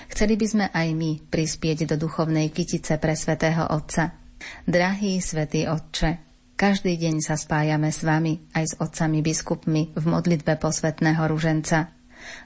Chceli 0.09 0.35
by 0.41 0.47
sme 0.47 0.67
aj 0.73 0.89
my 0.97 1.11
prispieť 1.29 1.85
do 1.85 1.97
duchovnej 2.01 2.49
kytice 2.49 2.97
pre 2.97 3.13
svätého 3.13 3.69
Otca. 3.69 4.17
Drahý 4.65 5.21
svätý 5.21 5.69
Otče, 5.69 6.23
každý 6.57 6.97
deň 6.97 7.21
sa 7.21 7.37
spájame 7.37 7.93
s 7.93 8.01
vami 8.01 8.41
aj 8.57 8.65
s 8.65 8.75
otcami 8.81 9.21
biskupmi 9.21 9.93
v 9.93 10.05
modlitbe 10.09 10.57
posvetného 10.57 11.29
ruženca. 11.29 11.93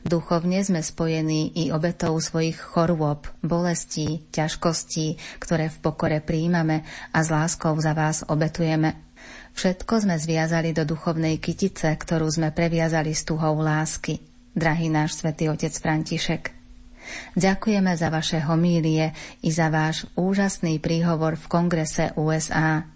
Duchovne 0.02 0.60
sme 0.60 0.82
spojení 0.82 1.54
i 1.56 1.70
obetou 1.70 2.18
svojich 2.18 2.58
chorôb, 2.58 3.30
bolestí, 3.40 4.26
ťažkostí, 4.34 5.16
ktoré 5.38 5.70
v 5.70 5.80
pokore 5.80 6.18
príjmame 6.18 6.82
a 7.14 7.18
s 7.22 7.28
láskou 7.30 7.78
za 7.78 7.94
vás 7.94 8.26
obetujeme. 8.26 9.10
Všetko 9.54 10.06
sme 10.06 10.16
zviazali 10.16 10.70
do 10.72 10.86
duchovnej 10.86 11.36
kytice, 11.42 11.92
ktorú 11.92 12.30
sme 12.30 12.54
previazali 12.54 13.12
s 13.12 13.26
tuhou 13.26 13.60
lásky, 13.60 14.22
drahý 14.54 14.88
náš 14.88 15.20
svätý 15.20 15.50
otec 15.50 15.74
František. 15.74 16.42
Ďakujeme 17.34 17.92
za 17.96 18.08
vaše 18.12 18.38
homílie 18.38 19.12
i 19.42 19.50
za 19.50 19.72
váš 19.72 20.06
úžasný 20.14 20.78
príhovor 20.78 21.34
v 21.34 21.46
kongrese 21.50 22.14
USA. 22.14 22.86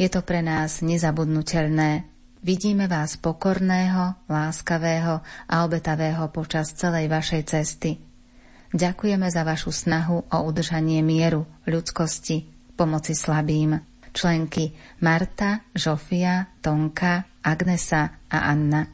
Je 0.00 0.08
to 0.08 0.24
pre 0.24 0.40
nás 0.40 0.80
nezabudnutelné. 0.80 2.08
Vidíme 2.40 2.88
vás 2.88 3.20
pokorného, 3.20 4.16
láskavého 4.24 5.20
a 5.44 5.54
obetavého 5.60 6.24
počas 6.32 6.72
celej 6.72 7.12
vašej 7.12 7.42
cesty. 7.44 8.00
Ďakujeme 8.72 9.28
za 9.28 9.44
vašu 9.44 9.74
snahu 9.74 10.24
o 10.30 10.38
udržanie 10.48 11.04
mieru, 11.04 11.44
ľudskosti, 11.68 12.48
pomoci 12.78 13.12
slabým 13.12 13.89
členky 14.12 14.76
Marta, 15.02 15.64
Žofia, 15.74 16.60
Tonka, 16.60 17.40
Agnesa 17.42 18.26
a 18.28 18.38
Anna. 18.50 18.86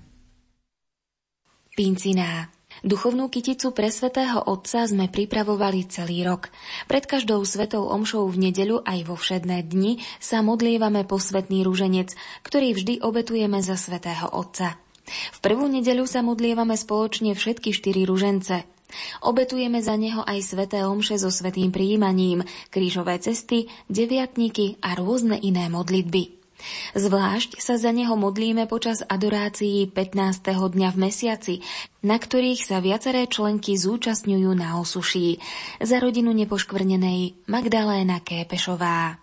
Pinciná. 1.76 2.48
Duchovnú 2.84 3.32
kyticu 3.32 3.72
pre 3.72 3.88
svätého 3.88 4.36
Otca 4.36 4.84
sme 4.84 5.08
pripravovali 5.08 5.88
celý 5.88 6.28
rok. 6.28 6.52
Pred 6.84 7.08
každou 7.08 7.40
svetou 7.48 7.88
omšou 7.88 8.28
v 8.28 8.48
nedeľu 8.48 8.84
aj 8.84 8.98
vo 9.08 9.16
všedné 9.16 9.64
dni 9.64 10.04
sa 10.20 10.44
modlievame 10.44 11.08
posvetný 11.08 11.64
rúženec, 11.64 12.12
ktorý 12.44 12.76
vždy 12.76 12.94
obetujeme 13.00 13.64
za 13.64 13.80
svätého 13.80 14.28
Otca. 14.28 14.76
V 15.08 15.38
prvú 15.40 15.70
nedeľu 15.72 16.04
sa 16.04 16.20
modlievame 16.20 16.76
spoločne 16.76 17.32
všetky 17.32 17.72
štyri 17.72 18.04
ružence– 18.04 18.62
Obetujeme 19.22 19.82
za 19.82 19.98
neho 19.98 20.22
aj 20.22 20.54
sveté 20.54 20.86
omše 20.86 21.18
so 21.18 21.30
svetým 21.30 21.74
príjmaním, 21.74 22.46
krížové 22.70 23.18
cesty, 23.18 23.66
deviatniky 23.90 24.78
a 24.82 24.94
rôzne 24.94 25.36
iné 25.38 25.66
modlitby. 25.66 26.36
Zvlášť 26.96 27.60
sa 27.60 27.76
za 27.76 27.92
neho 27.92 28.16
modlíme 28.16 28.64
počas 28.64 29.04
adorácií 29.04 29.92
15. 29.92 30.72
dňa 30.72 30.88
v 30.88 30.98
mesiaci, 30.98 31.54
na 32.00 32.16
ktorých 32.16 32.64
sa 32.64 32.80
viaceré 32.80 33.28
členky 33.28 33.76
zúčastňujú 33.76 34.50
na 34.56 34.80
osuší. 34.80 35.36
Za 35.84 36.00
rodinu 36.00 36.32
nepoškvrnenej 36.32 37.44
Magdaléna 37.44 38.24
Képešová. 38.24 39.20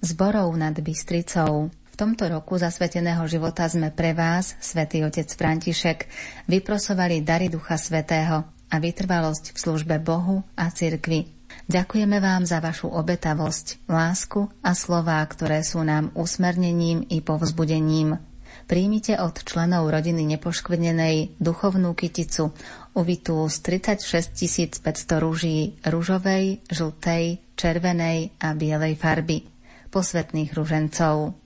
Zborov 0.00 0.56
nad 0.56 0.72
Bystricou 0.80 1.68
v 1.68 1.94
tomto 1.94 2.24
roku 2.32 2.56
zasveteného 2.56 3.20
života 3.28 3.68
sme 3.68 3.92
pre 3.92 4.16
vás, 4.16 4.56
svätý 4.64 5.04
otec 5.04 5.28
František, 5.28 6.08
vyprosovali 6.48 7.20
dary 7.20 7.52
Ducha 7.52 7.76
Svetého 7.76 8.59
a 8.70 8.78
vytrvalosť 8.78 9.52
v 9.52 9.58
službe 9.58 9.98
Bohu 9.98 10.46
a 10.54 10.70
cirkvi. 10.70 11.26
Ďakujeme 11.66 12.22
vám 12.22 12.46
za 12.46 12.62
vašu 12.62 12.90
obetavosť, 12.90 13.90
lásku 13.90 14.46
a 14.62 14.74
slová, 14.74 15.22
ktoré 15.26 15.66
sú 15.66 15.82
nám 15.82 16.14
usmernením 16.14 17.06
i 17.10 17.18
povzbudením. 17.22 18.22
Príjmite 18.70 19.18
od 19.18 19.34
členov 19.42 19.90
rodiny 19.90 20.22
nepoškvrnenej 20.38 21.42
duchovnú 21.42 21.90
kyticu, 21.98 22.54
uvitú 22.94 23.42
z 23.50 23.82
36 23.82 24.78
500 24.78 25.22
rúží 25.22 25.74
ružovej, 25.82 26.62
žltej, 26.70 27.42
červenej 27.58 28.30
a 28.38 28.54
bielej 28.54 28.94
farby, 28.94 29.42
posvetných 29.90 30.54
ružencov. 30.54 31.39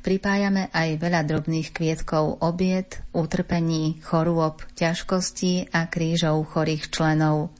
Pripájame 0.00 0.72
aj 0.72 0.98
veľa 0.98 1.22
drobných 1.26 1.74
kvietkov 1.74 2.40
obiet, 2.40 3.02
utrpení, 3.12 4.00
chorôb, 4.00 4.62
ťažkostí 4.74 5.70
a 5.74 5.86
krížov 5.90 6.46
chorých 6.50 6.88
členov. 6.88 7.54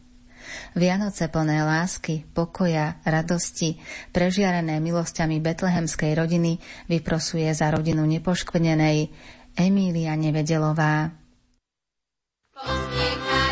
Vianoce 0.74 1.30
plné 1.30 1.62
lásky, 1.62 2.26
pokoja, 2.34 2.98
radosti, 3.06 3.78
prežiarené 4.10 4.82
milosťami 4.82 5.38
betlehemskej 5.38 6.12
rodiny 6.18 6.58
vyprosuje 6.90 7.46
za 7.54 7.70
rodinu 7.70 8.02
nepoškvrnenej 8.06 9.10
Emília 9.54 10.14
Nevedelová. 10.18 11.10
Pomiekali 12.54 13.49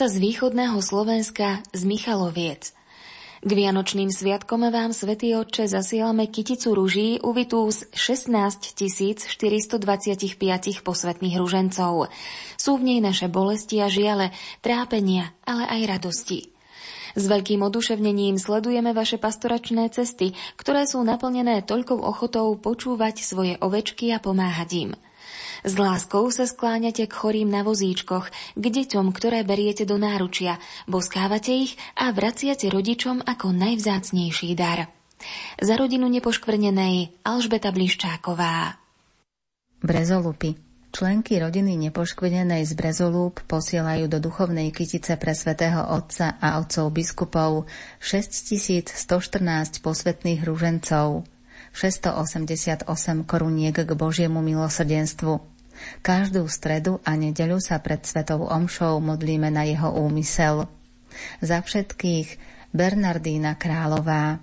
sa 0.00 0.08
z 0.08 0.16
východného 0.16 0.80
Slovenska 0.80 1.60
z 1.76 1.84
Michaloviec. 1.84 2.72
K 3.44 3.50
Vianočným 3.52 4.08
sviatkom 4.08 4.72
vám, 4.72 4.96
Svetý 4.96 5.36
Otče, 5.36 5.68
zasielame 5.68 6.24
kyticu 6.24 6.72
ruží 6.72 7.20
uvitú 7.20 7.68
z 7.68 7.84
16 7.92 8.80
425 9.28 9.76
posvetných 10.80 11.36
ružencov. 11.36 12.08
Sú 12.56 12.80
v 12.80 12.82
nej 12.88 13.04
naše 13.04 13.28
bolesti 13.28 13.76
a 13.84 13.92
žiale, 13.92 14.32
trápenia, 14.64 15.36
ale 15.44 15.68
aj 15.68 15.80
radosti. 15.92 16.48
S 17.12 17.28
veľkým 17.28 17.60
oduševnením 17.60 18.40
sledujeme 18.40 18.96
vaše 18.96 19.20
pastoračné 19.20 19.92
cesty, 19.92 20.32
ktoré 20.56 20.88
sú 20.88 21.04
naplnené 21.04 21.60
toľkou 21.60 22.00
ochotou 22.00 22.56
počúvať 22.56 23.20
svoje 23.20 23.60
ovečky 23.60 24.16
a 24.16 24.18
pomáhať 24.24 24.70
im– 24.80 24.92
s 25.60 25.72
láskou 25.76 26.28
sa 26.32 26.48
skláňate 26.48 27.04
k 27.04 27.12
chorým 27.12 27.52
na 27.52 27.60
vozíčkoch, 27.60 28.32
k 28.56 28.64
deťom, 28.64 29.12
ktoré 29.12 29.44
beriete 29.44 29.84
do 29.84 30.00
náručia, 30.00 30.56
boskávate 30.88 31.52
ich 31.52 31.76
a 31.96 32.08
vraciate 32.10 32.72
rodičom 32.72 33.20
ako 33.20 33.52
najvzácnejší 33.52 34.56
dar. 34.56 34.88
Za 35.60 35.76
rodinu 35.76 36.08
nepoškvrnenej 36.08 37.20
Alžbeta 37.28 37.68
Bliščáková. 37.76 38.80
Brezolupy 39.84 40.70
Členky 40.90 41.38
rodiny 41.38 41.78
nepoškvrnenej 41.86 42.66
z 42.66 42.74
Brezolúb 42.74 43.38
posielajú 43.46 44.10
do 44.10 44.18
duchovnej 44.18 44.74
kytice 44.74 45.14
pre 45.22 45.38
svätého 45.38 45.86
Otca 45.86 46.34
a 46.42 46.58
otcov 46.58 46.90
biskupov 46.90 47.70
6114 48.02 48.90
posvetných 49.86 50.42
rúžencov, 50.42 51.22
688 51.70 52.90
koruniek 53.22 53.76
k 53.78 53.90
Božiemu 53.94 54.42
milosrdenstvu. 54.42 55.49
Každú 56.00 56.46
stredu 56.48 56.98
a 57.04 57.16
nedeľu 57.16 57.60
sa 57.60 57.78
pred 57.80 58.02
Svetou 58.02 58.48
Omšou 58.48 58.98
modlíme 59.00 59.48
na 59.52 59.68
jeho 59.68 59.92
úmysel. 59.92 60.68
Za 61.42 61.60
všetkých 61.60 62.38
Bernardína 62.70 63.58
Králová. 63.58 64.38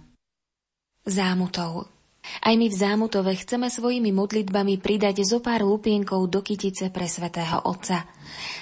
Zámutov 1.08 1.98
aj 2.44 2.54
my 2.60 2.68
v 2.68 2.76
Zámutove 2.76 3.32
chceme 3.40 3.72
svojimi 3.72 4.12
modlitbami 4.12 4.80
pridať 4.84 5.24
zo 5.24 5.40
pár 5.40 5.64
lupienkov 5.64 6.28
do 6.28 6.44
kytice 6.44 6.92
pre 6.92 7.08
svätého 7.08 7.64
Otca. 7.64 8.04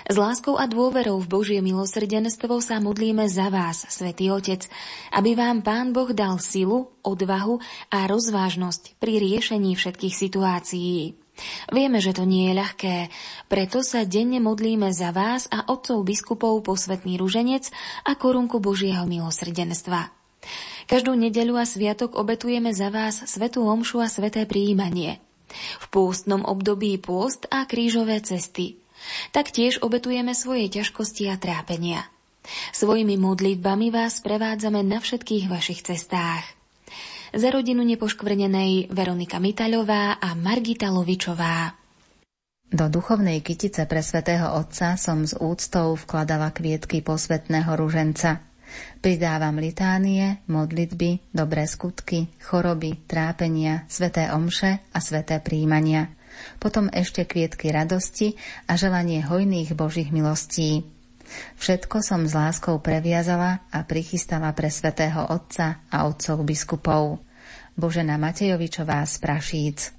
S 0.06 0.16
láskou 0.16 0.62
a 0.62 0.70
dôverou 0.70 1.18
v 1.18 1.28
Božie 1.28 1.60
milosrdenstvo 1.66 2.62
sa 2.62 2.78
modlíme 2.78 3.26
za 3.26 3.50
vás, 3.50 3.90
Svetý 3.90 4.30
Otec, 4.30 4.70
aby 5.14 5.34
vám 5.34 5.66
Pán 5.66 5.92
Boh 5.92 6.14
dal 6.14 6.38
silu, 6.38 6.94
odvahu 7.02 7.58
a 7.90 8.06
rozvážnosť 8.06 9.02
pri 9.02 9.18
riešení 9.18 9.74
všetkých 9.74 10.14
situácií. 10.14 11.25
Vieme, 11.72 12.00
že 12.00 12.16
to 12.16 12.24
nie 12.24 12.52
je 12.52 12.54
ľahké, 12.56 12.96
preto 13.52 13.84
sa 13.84 14.08
denne 14.08 14.40
modlíme 14.40 14.92
za 14.96 15.12
vás 15.12 15.52
a 15.52 15.68
otcov 15.68 16.08
biskupov 16.08 16.64
posvetný 16.64 17.20
ruženec 17.20 17.68
a 18.08 18.16
korunku 18.16 18.64
Božieho 18.64 19.04
milosrdenstva. 19.04 20.16
Každú 20.86 21.18
nedeľu 21.18 21.58
a 21.58 21.66
sviatok 21.66 22.14
obetujeme 22.16 22.70
za 22.72 22.94
vás 22.94 23.26
svetú 23.26 23.66
omšu 23.66 24.00
a 24.00 24.08
sveté 24.08 24.46
prijímanie. 24.46 25.18
V 25.82 25.86
pôstnom 25.90 26.46
období 26.46 26.96
pôst 27.02 27.50
a 27.50 27.66
krížové 27.66 28.22
cesty. 28.22 28.78
Taktiež 29.34 29.82
obetujeme 29.82 30.34
svoje 30.34 30.70
ťažkosti 30.70 31.30
a 31.30 31.36
trápenia. 31.38 32.06
Svojimi 32.74 33.18
modlitbami 33.18 33.90
vás 33.90 34.22
prevádzame 34.22 34.86
na 34.86 35.02
všetkých 35.02 35.50
vašich 35.50 35.82
cestách. 35.82 36.46
Za 37.36 37.52
rodinu 37.52 37.84
nepoškvrnenej 37.84 38.96
Veronika 38.96 39.44
Mitaľová 39.44 40.24
a 40.24 40.32
Margita 40.40 40.88
Lovičová. 40.88 41.76
Do 42.72 42.88
duchovnej 42.88 43.44
kytice 43.44 43.84
pre 43.92 44.00
svätého 44.00 44.56
Otca 44.56 44.96
som 44.96 45.28
s 45.28 45.36
úctou 45.36 46.00
vkladala 46.00 46.56
kvietky 46.56 47.04
posvetného 47.04 47.76
ruženca. 47.76 48.40
Pridávam 49.04 49.60
litánie, 49.60 50.48
modlitby, 50.48 51.36
dobré 51.36 51.68
skutky, 51.68 52.32
choroby, 52.40 53.04
trápenia, 53.04 53.84
sveté 53.92 54.32
omše 54.32 54.88
a 54.96 55.04
sveté 55.04 55.44
príjmania. 55.44 56.16
Potom 56.56 56.88
ešte 56.88 57.28
kvietky 57.28 57.68
radosti 57.68 58.40
a 58.64 58.80
želanie 58.80 59.20
hojných 59.20 59.76
Božích 59.76 60.08
milostí. 60.08 60.88
Všetko 61.60 62.00
som 62.00 62.24
s 62.30 62.32
láskou 62.32 62.80
previazala 62.80 63.66
a 63.76 63.84
prichystala 63.84 64.56
pre 64.56 64.72
svätého 64.72 65.26
Otca 65.26 65.84
a 65.92 66.08
otcov 66.08 66.48
biskupov. 66.48 67.25
Božena 67.76 68.16
Matejovičová 68.16 69.04
z 69.04 69.16
Prašíc. 69.20 69.92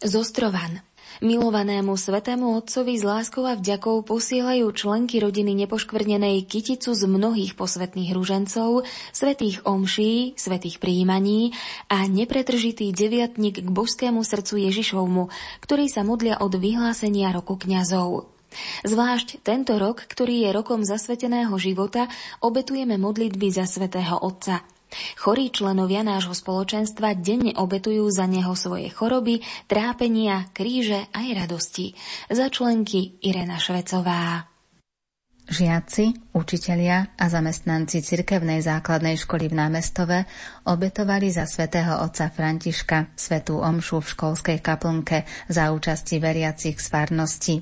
Zostrovan. 0.00 0.80
Milovanému 1.20 2.00
svetému 2.00 2.64
otcovi 2.64 2.96
s 2.96 3.04
láskou 3.04 3.44
a 3.44 3.60
vďakou 3.60 4.00
posielajú 4.08 4.72
členky 4.72 5.20
rodiny 5.20 5.52
nepoškvrnenej 5.52 6.48
kyticu 6.48 6.96
z 6.96 7.04
mnohých 7.04 7.60
posvetných 7.60 8.16
ružencov, 8.16 8.88
svetých 9.12 9.68
omší, 9.68 10.32
svetých 10.40 10.80
príjmaní 10.80 11.52
a 11.92 12.08
nepretržitý 12.08 12.88
deviatnik 12.96 13.60
k 13.60 13.68
božskému 13.68 14.24
srdcu 14.24 14.64
Ježišovmu, 14.64 15.28
ktorý 15.60 15.92
sa 15.92 16.08
modlia 16.08 16.40
od 16.40 16.56
vyhlásenia 16.56 17.36
roku 17.36 17.60
kňazov. 17.60 18.32
Zvlášť 18.80 19.44
tento 19.44 19.76
rok, 19.76 20.08
ktorý 20.08 20.48
je 20.48 20.56
rokom 20.56 20.88
zasveteného 20.88 21.52
života, 21.60 22.08
obetujeme 22.40 22.96
modlitby 22.96 23.52
za 23.52 23.68
svetého 23.68 24.16
Otca– 24.24 24.64
Chorí 25.18 25.50
členovia 25.50 26.02
nášho 26.06 26.32
spoločenstva 26.32 27.18
denne 27.18 27.54
obetujú 27.56 28.08
za 28.10 28.24
neho 28.24 28.52
svoje 28.58 28.90
choroby, 28.90 29.42
trápenia, 29.70 30.48
kríže 30.50 31.10
aj 31.12 31.26
radosti. 31.44 31.92
Za 32.32 32.50
členky 32.50 33.20
Irena 33.22 33.60
Švecová. 33.60 34.54
Žiaci, 35.44 36.32
učitelia 36.32 37.12
a 37.20 37.28
zamestnanci 37.28 38.00
cirkevnej 38.00 38.64
základnej 38.64 39.20
školy 39.20 39.52
v 39.52 39.60
námestove 39.60 40.24
obetovali 40.64 41.28
za 41.28 41.44
svätého 41.44 42.00
otca 42.00 42.32
Františka 42.32 43.12
svetú 43.12 43.60
omšu 43.60 44.00
v 44.00 44.08
školskej 44.08 44.58
kaplnke 44.64 45.28
za 45.52 45.68
účasti 45.68 46.16
veriacich 46.16 46.80
z 46.80 46.86
farnosti. 46.88 47.56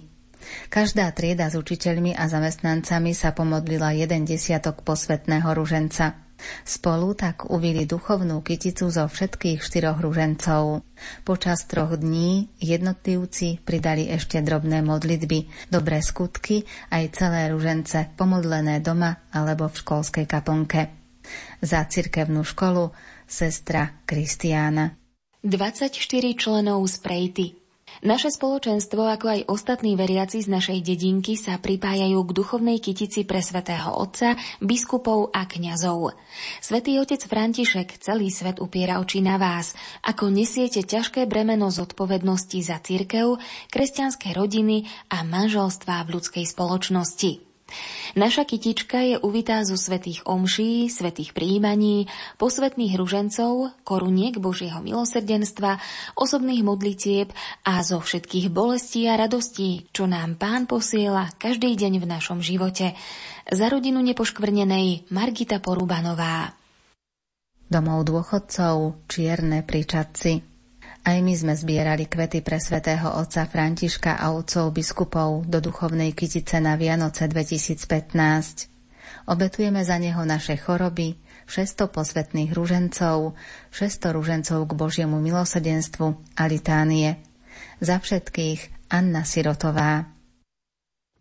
Každá 0.70 1.10
trieda 1.10 1.50
s 1.50 1.58
učiteľmi 1.58 2.14
a 2.14 2.30
zamestnancami 2.30 3.18
sa 3.18 3.34
pomodlila 3.34 3.98
jeden 3.98 4.30
desiatok 4.30 4.86
posvetného 4.86 5.50
ruženca. 5.50 6.21
Spolu 6.62 7.14
tak 7.14 7.48
uvili 7.48 7.86
duchovnú 7.86 8.42
kyticu 8.42 8.90
zo 8.90 9.06
všetkých 9.06 9.62
štyroch 9.62 10.02
ružencov. 10.02 10.84
Počas 11.22 11.64
troch 11.66 11.96
dní 11.96 12.50
jednotlivci 12.58 13.62
pridali 13.62 14.10
ešte 14.10 14.42
drobné 14.42 14.82
modlitby, 14.82 15.70
dobré 15.70 16.02
skutky, 16.02 16.66
aj 16.90 17.14
celé 17.14 17.50
ružence 17.50 18.10
pomodlené 18.18 18.82
doma 18.82 19.22
alebo 19.30 19.70
v 19.70 19.78
školskej 19.78 20.26
kaplnke. 20.26 20.90
Za 21.62 21.86
cirkevnú 21.86 22.42
školu 22.42 22.90
sestra 23.26 24.02
Kristiána. 24.02 24.98
24 25.42 25.94
členov 26.38 26.86
z 26.86 26.96
Prejty 27.02 27.61
naše 28.02 28.34
spoločenstvo, 28.34 29.06
ako 29.06 29.26
aj 29.30 29.40
ostatní 29.46 29.94
veriaci 29.94 30.42
z 30.42 30.50
našej 30.50 30.82
dedinky 30.82 31.38
sa 31.38 31.62
pripájajú 31.62 32.18
k 32.26 32.34
duchovnej 32.34 32.78
kytici 32.82 33.22
pre 33.22 33.38
svätého 33.38 33.94
Otca, 33.94 34.34
biskupov 34.58 35.30
a 35.30 35.46
kňazov. 35.46 36.18
Svetý 36.58 36.98
otec 36.98 37.22
František 37.22 38.02
celý 38.02 38.34
svet 38.34 38.58
upiera 38.58 38.98
oči 38.98 39.22
na 39.22 39.38
vás, 39.38 39.78
ako 40.02 40.34
nesiete 40.34 40.82
ťažké 40.82 41.30
bremeno 41.30 41.70
zodpovednosti 41.70 42.58
za 42.58 42.82
církev, 42.82 43.38
kresťanské 43.70 44.34
rodiny 44.34 44.90
a 45.14 45.22
manželstvá 45.22 46.02
v 46.02 46.18
ľudskej 46.18 46.44
spoločnosti. 46.50 47.51
Naša 48.12 48.44
kytička 48.44 49.00
je 49.00 49.16
uvitá 49.16 49.64
zo 49.64 49.80
svetých 49.80 50.22
omší, 50.28 50.92
svetých 50.92 51.32
príjmaní, 51.32 52.12
posvetných 52.36 52.94
ružencov, 53.00 53.72
koruniek 53.82 54.36
Božieho 54.36 54.84
milosrdenstva, 54.84 55.80
osobných 56.14 56.60
modlitieb 56.60 57.32
a 57.64 57.80
zo 57.80 58.04
všetkých 58.04 58.52
bolestí 58.52 59.08
a 59.08 59.16
radostí, 59.16 59.88
čo 59.96 60.04
nám 60.04 60.36
Pán 60.36 60.68
posiela 60.68 61.32
každý 61.40 61.72
deň 61.74 62.04
v 62.04 62.06
našom 62.06 62.38
živote. 62.44 62.92
Za 63.48 63.66
rodinu 63.72 64.04
nepoškvrnenej 64.04 65.10
Margita 65.10 65.58
Porubanová. 65.58 66.54
Domov 67.72 68.04
dôchodcov 68.04 69.08
Čierne 69.08 69.64
pri 69.64 69.80
Čadci 69.88 70.51
aj 71.02 71.18
my 71.18 71.34
sme 71.34 71.54
zbierali 71.58 72.06
kvety 72.06 72.46
pre 72.46 72.62
svätého 72.62 73.10
otca 73.18 73.42
Františka 73.50 74.22
a 74.22 74.30
otcov 74.38 74.70
biskupov 74.70 75.50
do 75.50 75.58
duchovnej 75.58 76.14
kytice 76.14 76.62
na 76.62 76.78
Vianoce 76.78 77.26
2015. 77.26 78.70
Obetujeme 79.26 79.82
za 79.82 79.98
neho 79.98 80.22
naše 80.22 80.54
choroby, 80.54 81.18
600 81.50 81.90
posvetných 81.90 82.50
ružencov, 82.54 83.34
600 83.74 84.14
ružencov 84.14 84.60
k 84.62 84.72
Božiemu 84.78 85.18
milosrdenstvu 85.18 86.38
a 86.38 86.42
litánie. 86.46 87.18
Za 87.82 87.98
všetkých 87.98 88.90
Anna 88.94 89.26
Sirotová. 89.26 90.06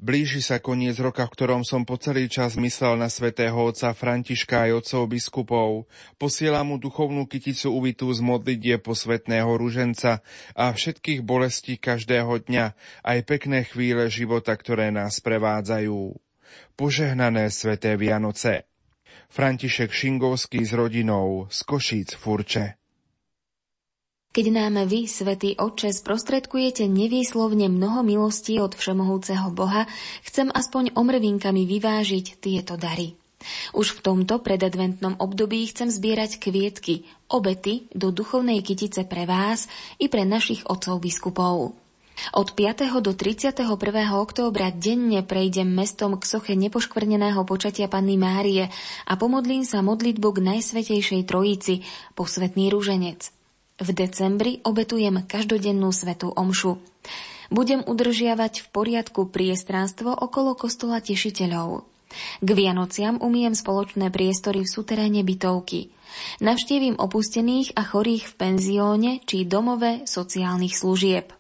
Blíži 0.02 0.42
sa 0.42 0.58
koniec 0.58 0.98
roka, 0.98 1.30
v 1.30 1.34
ktorom 1.38 1.62
som 1.62 1.86
po 1.86 1.94
celý 1.94 2.26
čas 2.26 2.58
myslel 2.58 2.98
na 2.98 3.06
svätého 3.06 3.54
otca 3.54 3.94
Františka 3.94 4.66
aj 4.66 4.82
otcov 4.82 5.06
biskupov. 5.06 5.70
Posielam 6.18 6.74
mu 6.74 6.82
duchovnú 6.82 7.30
kyticu 7.30 7.70
uvitú 7.70 8.10
z 8.10 8.26
modlidie 8.26 8.82
posvetného 8.82 9.54
ruženca 9.62 10.26
a 10.58 10.74
všetkých 10.74 11.22
bolestí 11.22 11.78
každého 11.78 12.34
dňa, 12.50 12.74
aj 13.06 13.18
pekné 13.30 13.62
chvíle 13.62 14.10
života, 14.10 14.58
ktoré 14.58 14.90
nás 14.90 15.22
prevádzajú. 15.22 16.18
Požehnané 16.74 17.54
sveté 17.54 17.94
Vianoce. 17.94 18.66
František 19.30 19.94
Šingovský 19.94 20.66
s 20.66 20.74
rodinou 20.74 21.46
z 21.54 21.62
Košíc 21.62 22.18
Furče. 22.18 22.81
Keď 24.32 24.48
nám 24.48 24.88
vy, 24.88 25.12
svätý 25.12 25.60
Otče, 25.60 25.92
sprostredkujete 25.92 26.88
nevýslovne 26.88 27.68
mnoho 27.68 28.00
milostí 28.00 28.64
od 28.64 28.72
Všemohúceho 28.80 29.52
Boha, 29.52 29.92
chcem 30.24 30.48
aspoň 30.48 30.96
omrvinkami 30.96 31.68
vyvážiť 31.68 32.40
tieto 32.40 32.80
dary. 32.80 33.20
Už 33.76 33.92
v 33.92 34.00
tomto 34.00 34.40
predadventnom 34.40 35.20
období 35.20 35.68
chcem 35.68 35.92
zbierať 35.92 36.40
kvietky, 36.40 37.04
obety 37.28 37.92
do 37.92 38.16
duchovnej 38.16 38.64
kytice 38.64 39.04
pre 39.04 39.28
vás 39.28 39.68
i 40.00 40.08
pre 40.08 40.24
našich 40.24 40.64
otcov 40.64 41.04
biskupov. 41.04 41.76
Od 42.32 42.48
5. 42.56 43.04
do 43.04 43.12
31. 43.12 43.68
októbra 44.16 44.72
denne 44.72 45.28
prejdem 45.28 45.68
mestom 45.68 46.16
k 46.16 46.24
soche 46.24 46.56
nepoškvrneného 46.56 47.44
počatia 47.44 47.92
Panny 47.92 48.16
Márie 48.16 48.72
a 49.04 49.14
pomodlím 49.20 49.68
sa 49.68 49.84
modlitbu 49.84 50.40
k 50.40 50.44
Najsvetejšej 50.56 51.28
Trojici, 51.28 51.84
posvetný 52.16 52.72
rúženec. 52.72 53.41
V 53.82 53.90
decembri 53.98 54.62
obetujem 54.62 55.26
každodennú 55.26 55.90
svetú 55.90 56.30
omšu. 56.30 56.78
Budem 57.50 57.82
udržiavať 57.82 58.62
v 58.62 58.68
poriadku 58.70 59.34
priestranstvo 59.34 60.14
okolo 60.14 60.54
kostola 60.54 61.02
tešiteľov. 61.02 61.90
K 62.46 62.50
Vianociam 62.54 63.18
umiem 63.18 63.58
spoločné 63.58 64.14
priestory 64.14 64.62
v 64.62 64.70
suteréne 64.70 65.26
bytovky. 65.26 65.90
Navštívim 66.44 67.00
opustených 67.02 67.74
a 67.74 67.82
chorých 67.82 68.30
v 68.30 68.34
penzióne 68.38 69.12
či 69.26 69.50
domove 69.50 70.06
sociálnych 70.06 70.78
služieb. 70.78 71.34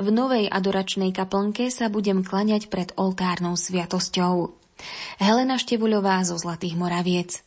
V 0.00 0.08
novej 0.10 0.50
adoračnej 0.50 1.14
kaplnke 1.14 1.70
sa 1.70 1.86
budem 1.86 2.26
klaňať 2.26 2.66
pred 2.66 2.90
oltárnou 2.98 3.54
sviatosťou. 3.54 4.58
Helena 5.22 5.56
Števuľová 5.56 6.26
zo 6.26 6.34
Zlatých 6.34 6.74
Moraviec. 6.74 7.40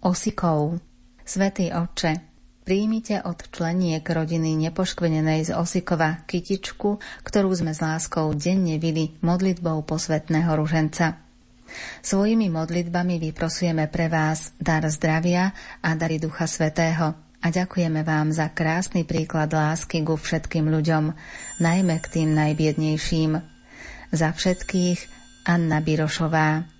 Osikov. 0.00 0.80
Svetý 1.22 1.70
oče, 1.70 2.29
Príjmite 2.70 3.18
od 3.26 3.50
členiek 3.50 4.06
rodiny 4.06 4.54
nepoškvenenej 4.54 5.50
z 5.50 5.58
Osikova 5.58 6.22
kytičku, 6.22 7.02
ktorú 7.26 7.50
sme 7.50 7.74
s 7.74 7.82
láskou 7.82 8.30
denne 8.30 8.78
vili 8.78 9.10
modlitbou 9.26 9.82
posvetného 9.82 10.54
ruženca. 10.54 11.18
Svojimi 11.98 12.46
modlitbami 12.46 13.18
vyprosujeme 13.18 13.90
pre 13.90 14.06
vás 14.06 14.54
dar 14.54 14.86
zdravia 14.86 15.50
a 15.82 15.98
dary 15.98 16.22
Ducha 16.22 16.46
Svetého 16.46 17.18
a 17.42 17.46
ďakujeme 17.50 18.06
vám 18.06 18.30
za 18.30 18.46
krásny 18.54 19.02
príklad 19.02 19.50
lásky 19.50 20.06
ku 20.06 20.14
všetkým 20.14 20.70
ľuďom, 20.70 21.10
najmä 21.58 21.98
k 21.98 22.22
tým 22.22 22.38
najbiednejším. 22.38 23.34
Za 24.14 24.30
všetkých 24.30 24.98
Anna 25.42 25.82
Birošová. 25.82 26.70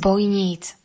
Bojníc. 0.00 0.80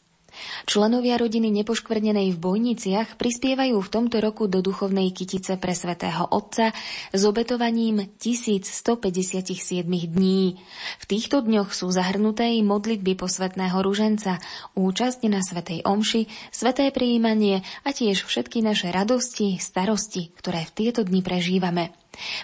Členovia 0.66 1.16
rodiny 1.16 1.48
nepoškvrnenej 1.62 2.36
v 2.36 2.42
Bojniciach 2.42 3.16
prispievajú 3.16 3.80
v 3.80 3.90
tomto 3.92 4.20
roku 4.20 4.52
do 4.52 4.60
duchovnej 4.60 5.16
kytice 5.16 5.56
pre 5.56 5.72
svätého 5.72 6.28
Otca 6.28 6.76
s 7.16 7.22
obetovaním 7.24 8.12
1157 8.20 9.86
dní. 9.88 10.60
V 11.00 11.06
týchto 11.08 11.40
dňoch 11.40 11.72
sú 11.72 11.88
zahrnuté 11.94 12.52
i 12.58 12.62
modlitby 12.66 13.16
posvetného 13.16 13.78
ruženca, 13.80 14.42
účasť 14.76 15.22
na 15.32 15.40
svätej 15.40 15.88
omši, 15.88 16.28
sveté 16.52 16.92
prijímanie 16.92 17.64
a 17.88 17.96
tiež 17.96 18.28
všetky 18.28 18.60
naše 18.60 18.92
radosti, 18.92 19.56
starosti, 19.62 20.36
ktoré 20.36 20.68
v 20.68 20.72
tieto 20.76 21.02
dni 21.08 21.24
prežívame. 21.24 21.96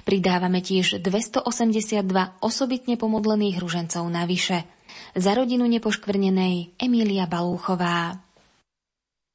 Pridávame 0.03 0.59
tiež 0.59 0.99
282 0.99 1.47
osobitne 2.43 2.95
pomodlených 2.99 3.55
ružencov 3.59 4.03
navyše. 4.07 4.67
Za 5.11 5.35
rodinu 5.35 5.67
nepoškvrnenej 5.67 6.79
Emília 6.79 7.27
Balúchová. 7.27 8.15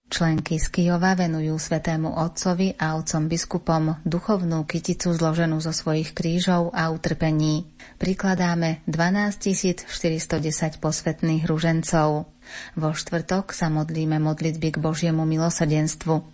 Členky 0.08 0.56
z 0.56 0.72
Kijova 0.72 1.12
venujú 1.12 1.60
svetému 1.60 2.16
otcovi 2.16 2.72
a 2.80 2.96
otcom 2.96 3.28
biskupom 3.28 4.00
duchovnú 4.00 4.64
kyticu 4.64 5.12
zloženú 5.12 5.60
zo 5.60 5.76
svojich 5.76 6.16
krížov 6.16 6.72
a 6.72 6.88
utrpení. 6.88 7.68
Prikladáme 8.00 8.80
12 8.88 9.84
410 9.84 10.80
posvetných 10.80 11.44
ružencov. 11.44 12.24
Vo 12.72 12.90
štvrtok 12.96 13.52
sa 13.52 13.68
modlíme 13.68 14.16
modlitby 14.16 14.78
k 14.78 14.80
Božiemu 14.80 15.28
milosrdenstvu. 15.28 16.24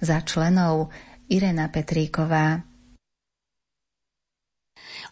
Za 0.00 0.24
členov 0.24 0.88
Irena 1.28 1.68
Petríková. 1.68 2.64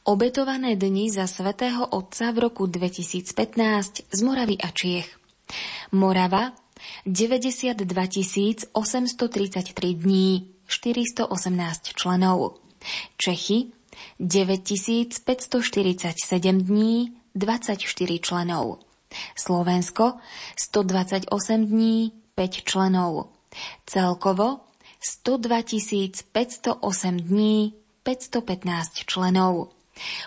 Obetované 0.06 0.78
dni 0.78 1.10
za 1.10 1.26
svätého 1.26 1.82
Otca 1.82 2.30
v 2.30 2.46
roku 2.46 2.70
2015 2.70 4.06
z 4.06 4.20
Moravy 4.22 4.54
a 4.54 4.70
Čiech. 4.70 5.18
Morava 5.90 6.54
92 7.02 7.74
833 8.70 9.98
dní, 9.98 10.46
418 10.70 11.98
členov. 11.98 12.62
Čechy 13.18 13.74
9547 14.22 16.62
dní, 16.62 17.18
24 17.34 17.82
členov. 18.22 18.78
Slovensko 19.34 20.22
128 20.54 21.66
dní, 21.66 22.12
5 22.34 22.52
členov. 22.62 23.34
Celkovo 23.82 24.70
102 25.02 25.62
508 26.30 27.16
dní, 27.16 27.74
515 28.06 28.94
členov. 28.94 29.75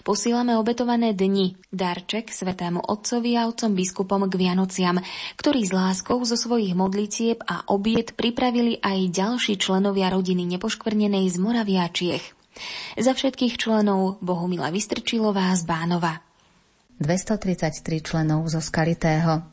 Posílame 0.02 0.58
obetované 0.58 1.14
dni, 1.14 1.54
darček 1.70 2.34
svetému 2.34 2.82
otcovi 2.90 3.38
a 3.38 3.46
otcom 3.46 3.78
biskupom 3.78 4.26
k 4.26 4.34
Vianociam, 4.36 4.98
ktorí 5.38 5.66
s 5.66 5.72
láskou 5.72 6.18
zo 6.26 6.34
svojich 6.34 6.74
modlicieb 6.74 7.46
a 7.46 7.70
obiet 7.70 8.18
pripravili 8.18 8.82
aj 8.82 9.14
ďalší 9.14 9.62
členovia 9.62 10.10
rodiny 10.10 10.50
nepoškvrnenej 10.58 11.30
z 11.30 11.38
Moravia 11.38 11.86
Čiech. 11.88 12.26
Za 13.00 13.14
všetkých 13.16 13.56
členov 13.56 14.20
Bohumila 14.20 14.74
Vystrčilová 14.74 15.54
z 15.56 15.64
Bánova. 15.64 16.20
233 17.00 18.04
členov 18.04 18.52
zo 18.52 18.60
Skalitého. 18.60 19.48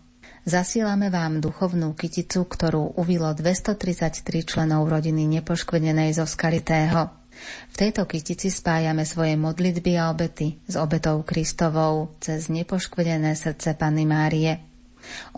Zasílame 0.46 1.10
vám 1.10 1.42
duchovnú 1.42 1.94
kyticu, 1.94 2.46
ktorú 2.46 2.98
uvilo 2.98 3.30
233 3.34 4.46
členov 4.46 4.86
rodiny 4.90 5.26
nepoškvrnenej 5.38 6.14
zo 6.14 6.26
Skalitého. 6.26 7.25
V 7.70 7.74
tejto 7.76 8.08
kytici 8.08 8.48
spájame 8.48 9.04
svoje 9.04 9.36
modlitby 9.36 10.00
a 10.00 10.10
obety 10.10 10.56
s 10.64 10.74
obetou 10.80 11.20
Kristovou 11.22 12.16
cez 12.18 12.48
nepoškvedené 12.48 13.36
srdce 13.36 13.76
Panny 13.76 14.08
Márie. 14.08 14.58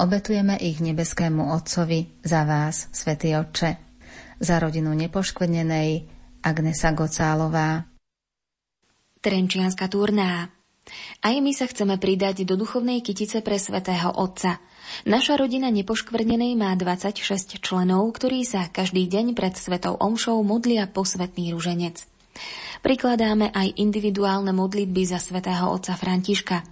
Obetujeme 0.00 0.56
ich 0.56 0.80
nebeskému 0.80 1.52
Otcovi 1.52 2.24
za 2.24 2.46
vás, 2.48 2.88
Svetý 2.94 3.36
Otče, 3.36 3.76
za 4.40 4.56
rodinu 4.62 4.94
nepoškvrnenej 4.96 6.08
Agnesa 6.46 6.94
Gocálová. 6.94 7.84
Trenčianska 9.18 9.90
turná 9.90 10.48
aj 11.20 11.34
my 11.44 11.52
sa 11.52 11.68
chceme 11.68 12.00
pridať 12.00 12.48
do 12.48 12.56
duchovnej 12.56 13.04
kytice 13.04 13.44
pre 13.44 13.60
svätého 13.60 14.08
Otca– 14.16 14.56
Naša 15.06 15.38
rodina 15.38 15.70
nepoškvrnenej 15.70 16.58
má 16.58 16.74
26 16.74 17.62
členov, 17.62 18.10
ktorí 18.18 18.42
sa 18.42 18.66
každý 18.66 19.06
deň 19.06 19.38
pred 19.38 19.54
Svetou 19.54 19.94
Omšou 19.94 20.42
modlia 20.42 20.90
posvetný 20.90 21.54
ruženec. 21.54 22.02
Prikladáme 22.78 23.50
aj 23.50 23.78
individuálne 23.78 24.54
modlitby 24.54 25.02
za 25.02 25.18
svätého 25.18 25.66
otca 25.70 25.98
Františka. 25.98 26.62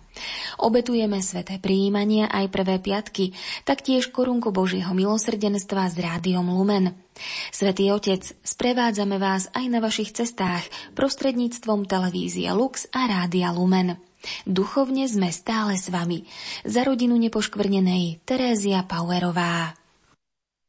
Obetujeme 0.62 1.20
sveté 1.20 1.60
prijímania 1.60 2.30
aj 2.30 2.46
prvé 2.48 2.78
piatky, 2.80 3.36
taktiež 3.66 4.08
korunku 4.08 4.54
Božieho 4.54 4.94
milosrdenstva 4.94 5.90
s 5.92 5.96
rádiom 5.98 6.46
Lumen. 6.46 6.94
Svetý 7.52 7.90
Otec, 7.92 8.22
sprevádzame 8.40 9.18
vás 9.20 9.50
aj 9.52 9.66
na 9.68 9.82
vašich 9.82 10.14
cestách 10.14 10.64
prostredníctvom 10.96 11.84
televízie 11.84 12.48
Lux 12.54 12.88
a 12.94 13.04
rádia 13.10 13.52
Lumen. 13.52 14.05
Duchovne 14.48 15.06
sme 15.06 15.30
stále 15.30 15.76
s 15.78 15.90
vami. 15.92 16.26
Za 16.62 16.82
rodinu 16.82 17.14
nepoškvrnenej 17.20 18.22
Terézia 18.26 18.82
Pauerová. 18.86 19.76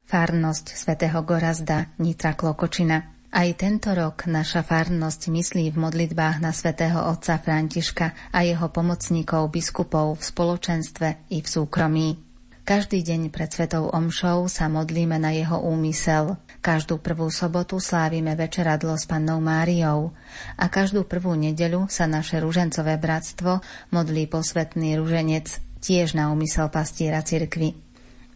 Farnosť 0.08 0.76
svätého 0.76 1.20
Gorazda 1.24 1.92
Nitra 2.00 2.36
Klokočina. 2.36 3.18
Aj 3.28 3.50
tento 3.60 3.92
rok 3.92 4.24
naša 4.24 4.64
farnosť 4.64 5.28
myslí 5.28 5.76
v 5.76 5.78
modlitbách 5.78 6.40
na 6.40 6.56
svätého 6.56 7.04
otca 7.12 7.36
Františka 7.36 8.32
a 8.32 8.40
jeho 8.42 8.72
pomocníkov 8.72 9.52
biskupov 9.52 10.16
v 10.16 10.24
spoločenstve 10.24 11.08
i 11.36 11.44
v 11.44 11.48
súkromí. 11.48 12.27
Každý 12.68 13.00
deň 13.00 13.32
pred 13.32 13.48
Svetou 13.48 13.88
Omšou 13.88 14.52
sa 14.52 14.68
modlíme 14.68 15.16
na 15.16 15.32
jeho 15.32 15.56
úmysel. 15.56 16.36
Každú 16.60 17.00
prvú 17.00 17.32
sobotu 17.32 17.80
slávime 17.80 18.36
večeradlo 18.36 19.00
s 19.00 19.08
Pannou 19.08 19.40
Máriou 19.40 20.12
a 20.60 20.68
každú 20.68 21.08
prvú 21.08 21.32
nedeľu 21.40 21.88
sa 21.88 22.12
naše 22.12 22.44
ružencové 22.44 23.00
bratstvo 23.00 23.64
modlí 23.96 24.28
posvetný 24.28 25.00
ruženec 25.00 25.48
tiež 25.80 26.20
na 26.20 26.28
úmysel 26.28 26.68
pastiera 26.68 27.24
cirkvy. 27.24 27.72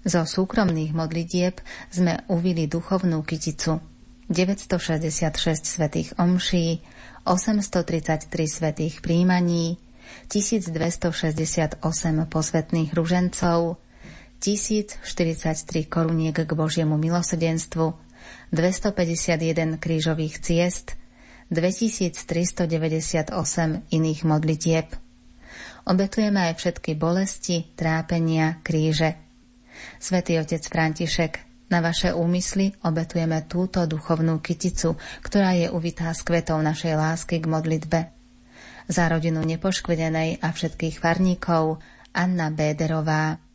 Zo 0.08 0.24
súkromných 0.24 0.96
modlitieb 0.96 1.60
sme 1.92 2.24
uvili 2.32 2.72
duchovnú 2.72 3.28
kyticu 3.28 3.84
966 4.32 5.28
svetých 5.60 6.16
omší, 6.16 6.80
833 7.28 8.32
svetých 8.48 9.04
príjmaní, 9.04 9.76
1268 10.32 11.84
posvetných 12.32 12.96
ružencov, 12.96 13.76
1043 14.42 15.86
koruniek 15.86 16.34
k 16.34 16.52
Božiemu 16.58 16.98
milosrdenstvu, 16.98 17.94
251 18.50 19.78
krížových 19.78 20.42
ciest, 20.42 20.98
2398 21.54 23.38
iných 23.94 24.20
modlitieb. 24.26 24.88
Obetujeme 25.86 26.50
aj 26.50 26.54
všetky 26.58 26.98
bolesti, 26.98 27.70
trápenia, 27.78 28.58
kríže. 28.66 29.14
Svetý 30.02 30.42
otec 30.42 30.62
František, 30.66 31.34
na 31.72 31.80
vaše 31.80 32.12
úmysly 32.12 32.76
obetujeme 32.84 33.48
túto 33.48 33.88
duchovnú 33.88 34.44
kyticu, 34.44 35.00
ktorá 35.24 35.56
je 35.56 35.72
uvitá 35.72 36.12
s 36.12 36.20
kvetou 36.28 36.60
našej 36.60 37.00
lásky 37.00 37.40
k 37.40 37.48
modlitbe. 37.48 38.00
Za 38.92 39.08
rodinu 39.08 39.40
nepoškvedenej 39.48 40.44
a 40.44 40.52
všetkých 40.52 41.00
farníkov 41.00 41.80
Anna 42.12 42.52
Béderová. 42.52 43.51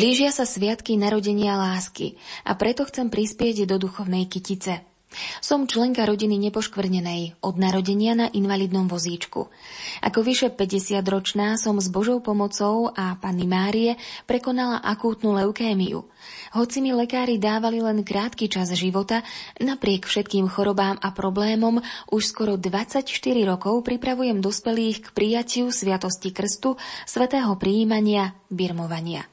Blížia 0.00 0.32
sa 0.32 0.48
sviatky 0.48 0.96
narodenia 0.96 1.60
lásky 1.60 2.16
a 2.48 2.56
preto 2.56 2.88
chcem 2.88 3.12
prispieť 3.12 3.68
do 3.68 3.76
duchovnej 3.76 4.32
kytice. 4.32 4.80
Som 5.44 5.68
členka 5.68 6.08
rodiny 6.08 6.40
nepoškvrnenej, 6.48 7.36
od 7.44 7.60
narodenia 7.60 8.16
na 8.16 8.32
invalidnom 8.32 8.88
vozíčku. 8.88 9.52
Ako 10.00 10.24
vyše 10.24 10.56
50-ročná 10.56 11.60
som 11.60 11.76
s 11.76 11.92
Božou 11.92 12.24
pomocou 12.24 12.88
a 12.96 13.12
Panny 13.20 13.44
Márie 13.44 14.00
prekonala 14.24 14.80
akútnu 14.80 15.36
leukémiu. 15.36 16.08
Hoci 16.56 16.80
mi 16.80 16.96
lekári 16.96 17.36
dávali 17.36 17.84
len 17.84 18.00
krátky 18.00 18.48
čas 18.48 18.72
života, 18.72 19.20
napriek 19.60 20.08
všetkým 20.08 20.48
chorobám 20.48 20.96
a 20.96 21.12
problémom 21.12 21.84
už 22.08 22.24
skoro 22.24 22.56
24 22.56 23.04
rokov 23.44 23.84
pripravujem 23.84 24.40
dospelých 24.40 24.96
k 25.04 25.06
prijatiu 25.12 25.68
Sviatosti 25.68 26.32
Krstu, 26.32 26.80
svetého 27.04 27.52
prijímania, 27.60 28.32
birmovania. 28.48 29.28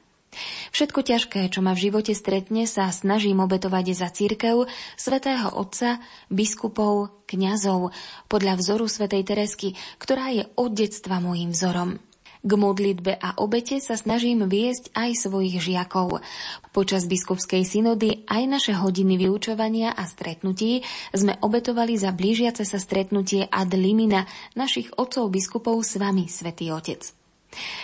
Všetko 0.72 1.00
ťažké, 1.04 1.40
čo 1.50 1.60
ma 1.60 1.74
v 1.74 1.90
živote 1.90 2.12
stretne, 2.12 2.64
sa 2.68 2.90
snažím 2.90 3.42
obetovať 3.44 3.86
za 3.96 4.08
církev, 4.10 4.68
svätého 4.96 5.50
Otca, 5.54 6.02
biskupov, 6.32 7.24
kňazov, 7.28 7.92
podľa 8.26 8.58
vzoru 8.60 8.86
svätej 8.86 9.22
Teresky, 9.26 9.74
ktorá 9.98 10.32
je 10.32 10.48
od 10.56 10.70
detstva 10.72 11.20
môjim 11.20 11.50
vzorom. 11.50 12.00
K 12.38 12.54
modlitbe 12.54 13.18
a 13.18 13.34
obete 13.42 13.82
sa 13.82 13.98
snažím 13.98 14.46
viesť 14.46 14.94
aj 14.94 15.26
svojich 15.26 15.58
žiakov. 15.58 16.22
Počas 16.70 17.10
biskupskej 17.10 17.66
synody 17.66 18.22
aj 18.30 18.42
naše 18.46 18.72
hodiny 18.78 19.18
vyučovania 19.18 19.90
a 19.90 20.06
stretnutí 20.06 20.86
sme 21.10 21.34
obetovali 21.42 21.98
za 21.98 22.14
blížiace 22.14 22.62
sa 22.62 22.78
stretnutie 22.78 23.42
ad 23.42 23.74
limina 23.74 24.22
našich 24.54 24.94
otcov 24.94 25.34
biskupov 25.34 25.82
s 25.82 25.98
vami, 25.98 26.30
Svetý 26.30 26.70
Otec. 26.70 27.17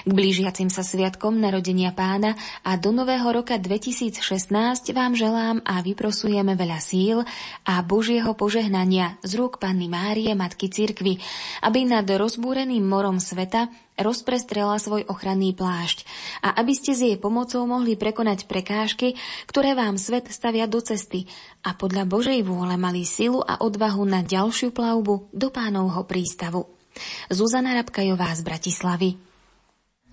K 0.05 0.11
blížiacim 0.13 0.69
sa 0.69 0.85
sviatkom 0.85 1.41
narodenia 1.41 1.89
pána 1.97 2.37
a 2.61 2.77
do 2.77 2.93
nového 2.93 3.25
roka 3.33 3.57
2016 3.57 4.21
vám 4.93 5.17
želám 5.17 5.65
a 5.65 5.81
vyprosujeme 5.81 6.53
veľa 6.53 6.79
síl 6.85 7.25
a 7.65 7.81
Božieho 7.81 8.37
požehnania 8.37 9.17
z 9.25 9.41
rúk 9.41 9.57
Panny 9.57 9.89
Márie, 9.89 10.37
Matky 10.37 10.69
Cirkvy, 10.69 11.17
aby 11.65 11.89
nad 11.89 12.05
rozbúreným 12.05 12.85
morom 12.85 13.17
sveta 13.17 13.73
rozprestrela 13.97 14.77
svoj 14.77 15.09
ochranný 15.09 15.57
plášť 15.57 16.05
a 16.45 16.53
aby 16.61 16.77
ste 16.77 16.93
s 16.93 17.01
jej 17.01 17.17
pomocou 17.17 17.65
mohli 17.65 17.97
prekonať 17.97 18.45
prekážky, 18.45 19.17
ktoré 19.49 19.73
vám 19.73 19.97
svet 19.97 20.29
stavia 20.29 20.69
do 20.69 20.85
cesty 20.85 21.25
a 21.65 21.73
podľa 21.73 22.05
Božej 22.05 22.45
vôle 22.45 22.77
mali 22.77 23.09
silu 23.09 23.41
a 23.41 23.65
odvahu 23.65 24.05
na 24.05 24.21
ďalšiu 24.21 24.77
plavbu 24.77 25.33
do 25.33 25.49
pánovho 25.49 26.05
prístavu. 26.05 26.69
Zuzana 27.33 27.75
Rabkajová 27.81 28.31
z 28.37 28.43
Bratislavy 28.45 29.34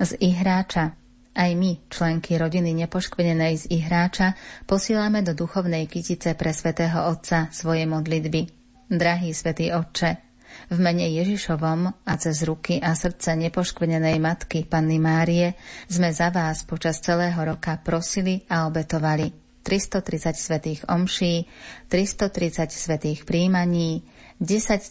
z 0.01 0.17
Ihráča. 0.17 0.97
Aj 1.31 1.51
my, 1.55 1.87
členky 1.87 2.35
rodiny 2.35 2.75
nepoškvrnenej 2.83 3.53
z 3.55 3.65
Ihráča, 3.71 4.35
posílame 4.67 5.23
do 5.23 5.31
duchovnej 5.31 5.87
kytice 5.87 6.35
pre 6.35 6.51
svätého 6.51 7.07
Otca 7.07 7.47
svoje 7.53 7.87
modlitby. 7.87 8.51
Drahý 8.91 9.31
svätý 9.31 9.71
Otče, 9.71 10.19
v 10.67 10.77
mene 10.83 11.07
Ježišovom 11.07 12.03
a 12.03 12.13
cez 12.19 12.43
ruky 12.43 12.83
a 12.83 12.91
srdce 12.91 13.39
nepoškvrnenej 13.39 14.19
Matky 14.19 14.67
Panny 14.67 14.99
Márie 14.99 15.55
sme 15.87 16.11
za 16.11 16.27
vás 16.27 16.67
počas 16.67 16.99
celého 16.99 17.39
roka 17.39 17.79
prosili 17.79 18.43
a 18.51 18.67
obetovali 18.67 19.40
330 19.63 20.35
svetých 20.35 20.81
omší, 20.89 21.45
330 21.87 22.71
svetých 22.71 23.25
príjmaní, 23.25 24.03
10 24.41 24.81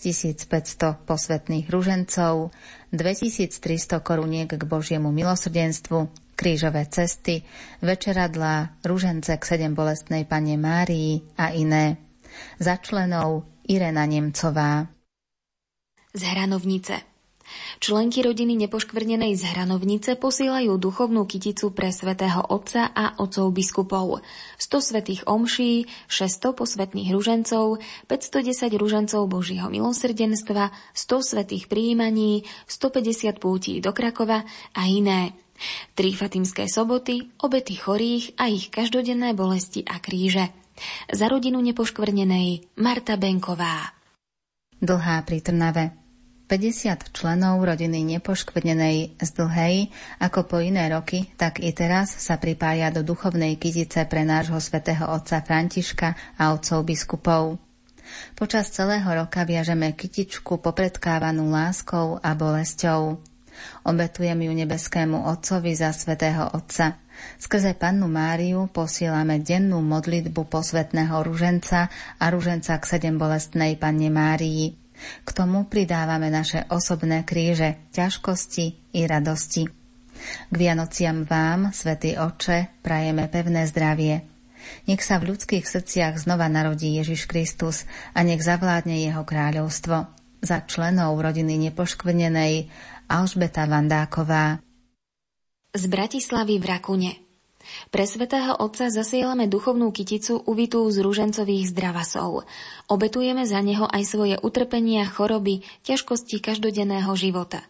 500 0.47 1.03
posvetných 1.05 1.66
ružencov, 1.66 2.55
2300 2.95 3.99
koruniek 3.99 4.47
k 4.47 4.62
Božiemu 4.62 5.11
milosrdenstvu, 5.11 6.07
krížové 6.39 6.87
cesty, 6.87 7.43
večeradlá, 7.83 8.79
ružence 8.87 9.35
k 9.37 9.43
sedem 9.45 9.75
bolestnej 9.75 10.23
Pane 10.25 10.55
Márii 10.55 11.27
a 11.35 11.51
iné. 11.51 11.99
Za 12.62 12.79
členov 12.79 13.51
Irena 13.66 14.07
Nemcová. 14.07 14.87
Z 16.14 16.23
Hranovnice 16.23 17.10
Členky 17.80 18.20
rodiny 18.20 18.57
nepoškvrnenej 18.66 19.32
z 19.38 19.42
Hranovnice 19.57 20.20
posielajú 20.20 20.76
duchovnú 20.76 21.24
kyticu 21.24 21.72
pre 21.72 21.94
svätého 21.94 22.44
Otca 22.44 22.92
a 22.92 23.16
otcov 23.16 23.53
biskupov. 23.57 24.20
100 24.61 24.88
svetých 24.90 25.24
omší, 25.24 25.88
600 26.11 26.53
posvetných 26.53 27.09
ružencov, 27.14 27.80
510 28.11 28.76
ružencov 28.76 29.22
Božieho 29.30 29.72
milosrdenstva, 29.72 30.72
100 30.92 31.30
svetých 31.30 31.72
príjmaní, 31.72 32.44
150 32.68 33.40
pútí 33.40 33.80
do 33.80 33.96
Krakova 33.96 34.44
a 34.76 34.82
iné. 34.84 35.32
Tri 35.92 36.16
fatimské 36.16 36.68
soboty, 36.68 37.36
obety 37.44 37.76
chorých 37.76 38.40
a 38.40 38.48
ich 38.48 38.72
každodenné 38.72 39.36
bolesti 39.36 39.84
a 39.84 40.01
kríže. 40.01 40.48
Za 41.12 41.28
rodinu 41.28 41.61
nepoškvrnenej 41.61 42.80
Marta 42.80 43.20
Benková. 43.20 43.92
Dlhá 44.80 45.20
pri 45.28 45.44
Trnave 45.44 45.99
50 46.51 47.14
členov 47.14 47.62
rodiny 47.62 48.03
nepoškvrnenej 48.18 49.22
z 49.22 49.30
dlhej, 49.38 49.94
ako 50.18 50.51
po 50.51 50.59
iné 50.59 50.90
roky, 50.90 51.30
tak 51.38 51.62
i 51.62 51.70
teraz 51.70 52.11
sa 52.18 52.42
pripája 52.42 52.90
do 52.90 53.07
duchovnej 53.07 53.55
kytice 53.55 54.03
pre 54.11 54.26
nášho 54.26 54.59
svätého 54.59 55.07
otca 55.07 55.46
Františka 55.46 56.18
a 56.34 56.51
otcov 56.51 56.82
biskupov. 56.82 57.62
Počas 58.34 58.74
celého 58.74 59.07
roka 59.07 59.46
viažeme 59.46 59.94
kytičku 59.94 60.59
popredkávanú 60.59 61.55
láskou 61.55 62.18
a 62.18 62.34
bolesťou. 62.34 63.22
Obetujem 63.86 64.40
ju 64.40 64.53
nebeskému 64.57 65.30
Otcovi 65.30 65.76
za 65.78 65.94
svätého 65.94 66.48
Otca. 66.51 66.98
Skrze 67.36 67.76
Pannu 67.76 68.09
Máriu 68.09 68.66
posielame 68.72 69.38
dennú 69.38 69.84
modlitbu 69.84 70.48
posvetného 70.48 71.12
ruženca 71.20 71.92
a 72.16 72.24
ruženca 72.32 72.80
k 72.80 72.84
sedem 72.88 73.20
bolestnej 73.20 73.76
Panne 73.76 74.09
Márii. 74.09 74.80
K 75.24 75.28
tomu 75.32 75.66
pridávame 75.66 76.28
naše 76.28 76.66
osobné 76.68 77.24
kríže, 77.24 77.76
ťažkosti 77.92 78.94
i 78.96 79.01
radosti. 79.07 79.68
K 80.51 80.55
Vianociam 80.55 81.24
vám, 81.24 81.72
Svetý 81.72 82.16
Oče, 82.20 82.82
prajeme 82.84 83.28
pevné 83.32 83.64
zdravie. 83.64 84.26
Nech 84.84 85.01
sa 85.01 85.16
v 85.16 85.32
ľudských 85.32 85.64
srdciach 85.64 86.20
znova 86.20 86.53
narodí 86.53 87.01
Ježiš 87.01 87.24
Kristus 87.24 87.88
a 88.12 88.20
nech 88.20 88.44
zavládne 88.44 89.01
jeho 89.01 89.24
kráľovstvo. 89.24 90.12
Za 90.40 90.64
členov 90.64 91.20
rodiny 91.20 91.57
nepoškvrnenej 91.68 92.68
Alžbeta 93.09 93.64
Vandáková. 93.68 94.61
Z 95.72 95.84
Bratislavy 95.88 96.61
v 96.61 96.64
Rakune. 96.64 97.30
Pre 97.91 98.05
svätého 98.07 98.55
Otca 98.55 98.87
zasielame 98.93 99.51
duchovnú 99.51 99.91
kyticu 99.91 100.39
uvitú 100.47 100.87
z 100.93 101.03
rúžencových 101.03 101.75
zdravasov. 101.75 102.47
Obetujeme 102.87 103.43
za 103.43 103.59
neho 103.64 103.89
aj 103.91 104.03
svoje 104.07 104.37
utrpenia, 104.39 105.09
choroby, 105.11 105.66
ťažkosti 105.83 106.39
každodenného 106.39 107.11
života. 107.18 107.66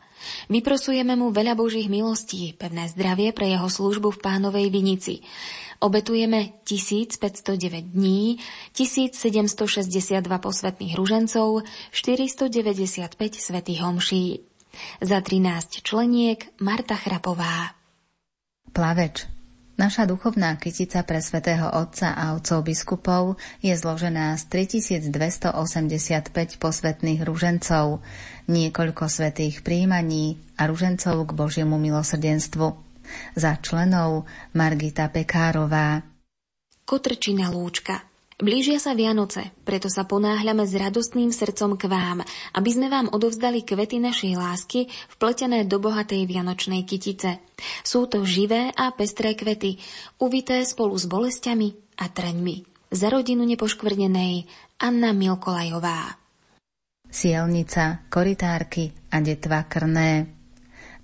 Vyprosujeme 0.53 1.17
mu 1.17 1.33
veľa 1.33 1.57
Božích 1.57 1.89
milostí, 1.89 2.53
pevné 2.53 2.93
zdravie 2.93 3.33
pre 3.33 3.49
jeho 3.49 3.69
službu 3.73 4.13
v 4.13 4.23
pánovej 4.23 4.69
vinici. 4.69 5.25
Obetujeme 5.81 6.61
1509 6.69 7.97
dní, 7.97 8.37
1762 8.77 10.21
posvetných 10.29 10.93
ružencov, 10.93 11.65
495 11.89 13.17
svetých 13.41 13.81
homší. 13.81 14.45
Za 15.01 15.25
13 15.25 15.81
členiek 15.81 16.53
Marta 16.61 17.01
Chrapová. 17.01 17.73
Plaveč 18.71 19.40
Naša 19.81 20.05
duchovná 20.05 20.61
kytica 20.61 21.01
pre 21.09 21.25
svätého 21.25 21.65
Otca 21.73 22.13
a 22.13 22.37
otcov 22.37 22.69
biskupov 22.69 23.41
je 23.65 23.73
zložená 23.73 24.37
z 24.37 24.69
3285 24.69 26.61
posvetných 26.61 27.25
ružencov, 27.25 28.05
niekoľko 28.45 29.09
svetých 29.09 29.65
príjmaní 29.65 30.37
a 30.61 30.69
ružencov 30.69 31.25
k 31.25 31.31
Božiemu 31.33 31.81
milosrdenstvu. 31.81 32.77
Za 33.41 33.57
členov 33.65 34.29
Margita 34.53 35.09
Pekárová. 35.09 36.05
Kotrčina 36.85 37.49
lúčka 37.49 38.10
Blížia 38.41 38.81
sa 38.81 38.97
Vianoce, 38.97 39.53
preto 39.69 39.93
sa 39.93 40.09
ponáhľame 40.09 40.65
s 40.65 40.73
radostným 40.73 41.29
srdcom 41.29 41.77
k 41.77 41.93
vám, 41.93 42.25
aby 42.57 42.71
sme 42.73 42.89
vám 42.89 43.13
odovzdali 43.13 43.61
kvety 43.69 44.01
našej 44.01 44.33
lásky 44.33 44.89
vpletené 45.13 45.69
do 45.69 45.77
bohatej 45.77 46.25
vianočnej 46.25 46.89
kytice. 46.89 47.37
Sú 47.85 48.09
to 48.09 48.25
živé 48.25 48.73
a 48.73 48.97
pestré 48.97 49.37
kvety, 49.37 49.77
uvité 50.17 50.65
spolu 50.65 50.97
s 50.97 51.05
bolestiami 51.05 52.01
a 52.01 52.09
treňmi. 52.09 52.89
Za 52.89 53.13
rodinu 53.13 53.45
nepoškvrnenej 53.45 54.49
Anna 54.81 55.13
Milkolajová. 55.13 56.17
Sielnica, 57.13 58.09
koritárky 58.09 58.89
a 59.13 59.21
detva 59.21 59.69
krné. 59.69 60.33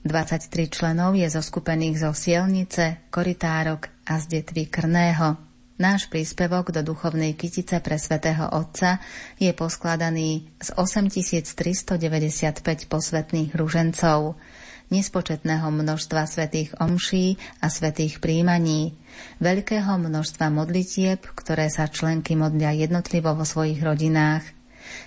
23 0.09 0.73
členov 0.73 1.13
je 1.13 1.29
zoskupených 1.29 2.01
zo 2.01 2.17
sielnice, 2.17 3.13
koritárok 3.13 3.93
a 4.09 4.17
z 4.17 4.41
detvy 4.41 4.73
krného. 4.73 5.46
Náš 5.77 6.09
príspevok 6.09 6.73
do 6.73 6.81
duchovnej 6.81 7.37
kytice 7.37 7.85
pre 7.85 8.01
svätého 8.01 8.49
Otca 8.49 8.97
je 9.37 9.53
poskladaný 9.53 10.49
z 10.57 10.73
8395 10.73 12.89
posvetných 12.89 13.53
ružencov. 13.53 14.41
nespočetného 14.87 15.69
množstva 15.69 16.25
svetých 16.25 16.73
omší 16.81 17.37
a 17.61 17.69
svetých 17.69 18.25
príjmaní, 18.25 18.97
veľkého 19.43 20.01
množstva 20.01 20.49
modlitieb, 20.49 21.21
ktoré 21.37 21.69
sa 21.69 21.93
členky 21.93 22.39
modlia 22.39 22.73
jednotlivo 22.73 23.37
vo 23.37 23.45
svojich 23.45 23.83
rodinách. 23.83 24.49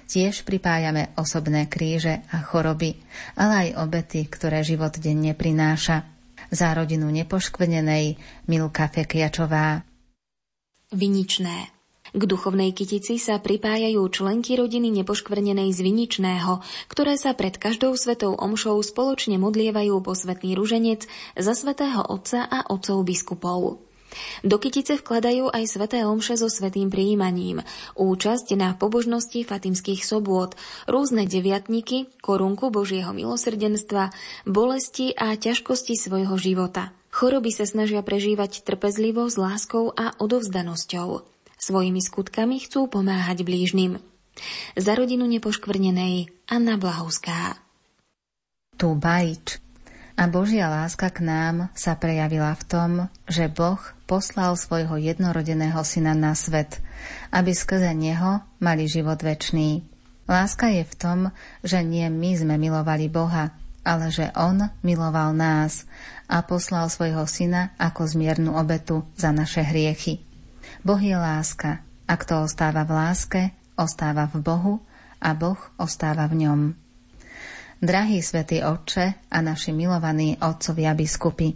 Tiež 0.05 0.45
pripájame 0.45 1.09
osobné 1.15 1.65
kríže 1.65 2.22
a 2.30 2.45
choroby, 2.45 2.99
ale 3.39 3.74
aj 3.74 3.89
obety, 3.89 4.28
ktoré 4.28 4.61
život 4.61 4.93
denne 5.01 5.34
prináša. 5.34 6.05
Za 6.53 6.78
rodinu 6.78 7.09
nepoškvrnenej 7.09 8.20
Milka 8.51 8.91
Fekiačová. 8.91 9.89
Viničné 10.90 11.70
k 12.10 12.22
duchovnej 12.26 12.74
kytici 12.74 13.22
sa 13.22 13.38
pripájajú 13.38 14.02
členky 14.10 14.58
rodiny 14.58 14.90
nepoškvrnenej 14.90 15.70
z 15.70 15.80
Viničného, 15.86 16.66
ktoré 16.90 17.14
sa 17.14 17.38
pred 17.38 17.54
každou 17.62 17.94
svetou 17.94 18.34
omšou 18.34 18.82
spoločne 18.82 19.38
modlievajú 19.38 20.02
posvetný 20.02 20.58
ruženec 20.58 21.06
za 21.38 21.54
svetého 21.54 22.02
otca 22.02 22.50
a 22.50 22.66
otcov 22.74 23.06
biskupov. 23.06 23.86
Do 24.42 24.58
kytice 24.58 24.98
vkladajú 24.98 25.54
aj 25.54 25.64
sveté 25.70 26.02
omše 26.02 26.34
so 26.42 26.50
svetým 26.50 26.90
prijímaním, 26.90 27.62
účasť 27.94 28.58
na 28.58 28.74
pobožnosti 28.74 29.46
fatimských 29.46 30.02
sobôd, 30.02 30.58
rôzne 30.90 31.30
deviatniky, 31.30 32.10
korunku 32.26 32.74
Božieho 32.74 33.14
milosrdenstva, 33.14 34.10
bolesti 34.50 35.14
a 35.14 35.38
ťažkosti 35.38 35.94
svojho 35.94 36.34
života. 36.42 36.90
Choroby 37.20 37.51
sa 37.51 37.67
snažia 37.67 37.99
prežívať 37.99 38.63
trpezlivo, 38.63 39.28
s 39.28 39.36
láskou 39.36 39.91
a 39.91 40.15
odovzdanosťou. 40.24 41.28
Svojimi 41.59 41.99
skutkami 41.99 42.63
chcú 42.63 42.88
pomáhať 42.88 43.43
blížnym. 43.43 43.99
Za 44.80 44.95
rodinu 44.95 45.28
nepoškvrnenej 45.28 46.32
Anna 46.47 46.80
Blahovská. 46.80 47.59
Tu 48.80 48.88
bajč 48.95 49.59
a 50.15 50.32
Božia 50.32 50.72
láska 50.72 51.11
k 51.11 51.28
nám 51.28 51.67
sa 51.76 51.99
prejavila 51.99 52.55
v 52.55 52.63
tom, 52.63 52.91
že 53.28 53.51
Boh 53.51 53.84
poslal 54.07 54.55
svojho 54.55 54.95
jednorodeného 54.95 55.84
syna 55.84 56.15
na 56.15 56.32
svet, 56.39 56.80
aby 57.36 57.51
skrze 57.51 57.91
neho 57.99 58.47
mali 58.63 58.88
život 58.88 59.20
večný. 59.20 59.84
Láska 60.24 60.72
je 60.72 60.88
v 60.88 60.95
tom, 60.95 61.20
že 61.67 61.84
nie 61.84 62.07
my 62.07 62.32
sme 62.39 62.55
milovali 62.55 63.11
Boha, 63.11 63.51
ale 63.84 64.07
že 64.07 64.32
On 64.39 64.72
miloval 64.88 65.36
nás 65.36 65.84
a 66.30 66.46
poslal 66.46 66.86
svojho 66.94 67.26
syna 67.26 67.74
ako 67.82 68.06
zmiernu 68.06 68.54
obetu 68.54 69.02
za 69.18 69.34
naše 69.34 69.66
hriechy. 69.66 70.22
Boh 70.86 71.02
je 71.02 71.18
láska 71.18 71.82
a 72.06 72.14
kto 72.14 72.46
ostáva 72.46 72.86
v 72.86 72.92
láske, 72.94 73.42
ostáva 73.74 74.30
v 74.30 74.38
Bohu 74.46 74.76
a 75.18 75.34
Boh 75.34 75.58
ostáva 75.82 76.30
v 76.30 76.46
ňom. 76.46 76.62
Drahý 77.82 78.22
svätý 78.22 78.62
Otče 78.62 79.26
a 79.32 79.38
naši 79.42 79.74
milovaní 79.74 80.38
otcovia 80.38 80.94
biskupy, 80.94 81.56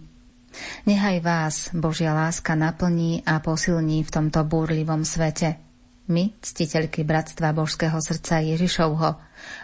nechaj 0.87 1.17
vás 1.19 1.55
Božia 1.75 2.15
láska 2.15 2.55
naplní 2.55 3.27
a 3.27 3.43
posilní 3.43 4.07
v 4.07 4.13
tomto 4.13 4.41
búrlivom 4.47 5.03
svete. 5.03 5.59
My, 6.03 6.35
ctiteľky 6.43 7.07
Bratstva 7.07 7.55
Božského 7.55 7.95
srdca 8.03 8.43
Ježišovho, 8.43 9.19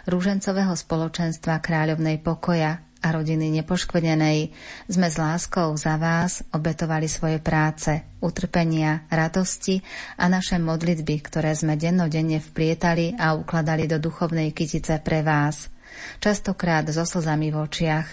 rúžencového 0.08 0.72
spoločenstva 0.72 1.60
kráľovnej 1.60 2.16
pokoja 2.20 2.80
a 3.00 3.16
rodiny 3.16 3.48
nepoškvrnenej 3.60 4.52
sme 4.88 5.08
s 5.08 5.16
láskou 5.16 5.72
za 5.76 5.96
vás 5.96 6.44
obetovali 6.52 7.08
svoje 7.08 7.40
práce, 7.40 8.04
utrpenia, 8.20 9.08
radosti 9.08 9.80
a 10.20 10.28
naše 10.28 10.60
modlitby, 10.60 11.24
ktoré 11.24 11.56
sme 11.56 11.80
dennodenne 11.80 12.38
vplietali 12.40 13.16
a 13.16 13.32
ukladali 13.32 13.88
do 13.88 13.96
duchovnej 13.96 14.52
kytice 14.52 15.00
pre 15.00 15.24
vás, 15.24 15.72
častokrát 16.20 16.84
so 16.92 17.08
slzami 17.08 17.48
v 17.48 17.56
očiach. 17.56 18.08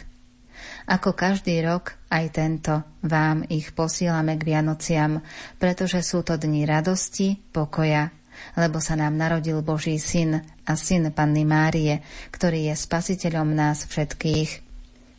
Ako 0.88 1.12
každý 1.12 1.60
rok, 1.68 2.00
aj 2.08 2.26
tento 2.32 2.80
vám 3.04 3.44
ich 3.52 3.76
posílame 3.76 4.40
k 4.40 4.56
Vianociam, 4.56 5.20
pretože 5.60 6.00
sú 6.00 6.24
to 6.24 6.40
dni 6.40 6.64
radosti, 6.64 7.36
pokoja, 7.52 8.16
lebo 8.56 8.80
sa 8.80 8.96
nám 8.96 9.20
narodil 9.20 9.60
Boží 9.66 10.00
syn 10.00 10.40
a 10.64 10.74
syn 10.80 11.12
Panny 11.12 11.44
Márie, 11.44 12.00
ktorý 12.32 12.72
je 12.72 12.76
spasiteľom 12.80 13.52
nás 13.52 13.84
všetkých. 13.84 14.67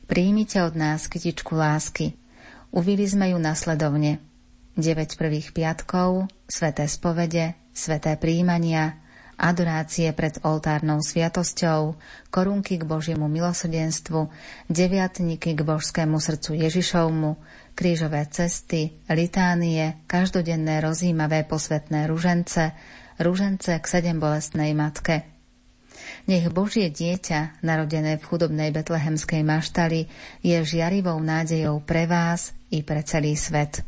Príjmite 0.09 0.65
od 0.65 0.73
nás 0.73 1.05
kytičku 1.05 1.53
lásky. 1.53 2.17
Uvili 2.73 3.05
sme 3.05 3.29
ju 3.29 3.37
nasledovne. 3.37 4.25
9 4.73 5.21
prvých 5.21 5.53
piatkov, 5.53 6.33
sveté 6.49 6.89
spovede, 6.89 7.53
sveté 7.77 8.17
príjmania, 8.17 9.05
adorácie 9.37 10.09
pred 10.17 10.41
oltárnou 10.41 11.05
sviatosťou, 11.05 12.01
korunky 12.33 12.81
k 12.81 12.89
Božiemu 12.89 13.29
milosrdenstvu, 13.29 14.33
deviatníky 14.73 15.53
k 15.53 15.61
božskému 15.61 16.17
srdcu 16.17 16.57
Ježišovmu, 16.57 17.37
krížové 17.77 18.25
cesty, 18.33 18.97
litánie, 19.13 20.01
každodenné 20.09 20.81
rozímavé 20.81 21.45
posvetné 21.45 22.09
ružence, 22.09 22.73
ružence 23.21 23.77
k 23.77 23.85
sedem 23.85 24.17
bolestnej 24.17 24.73
matke– 24.73 25.21
nech 26.29 26.53
Božie 26.53 26.93
dieťa, 26.93 27.65
narodené 27.65 28.21
v 28.21 28.27
chudobnej 28.29 28.69
betlehemskej 28.71 29.41
maštali, 29.41 30.07
je 30.45 30.61
žiarivou 30.61 31.17
nádejou 31.17 31.81
pre 31.81 32.05
vás 32.05 32.53
i 32.69 32.85
pre 32.85 33.01
celý 33.01 33.33
svet. 33.35 33.81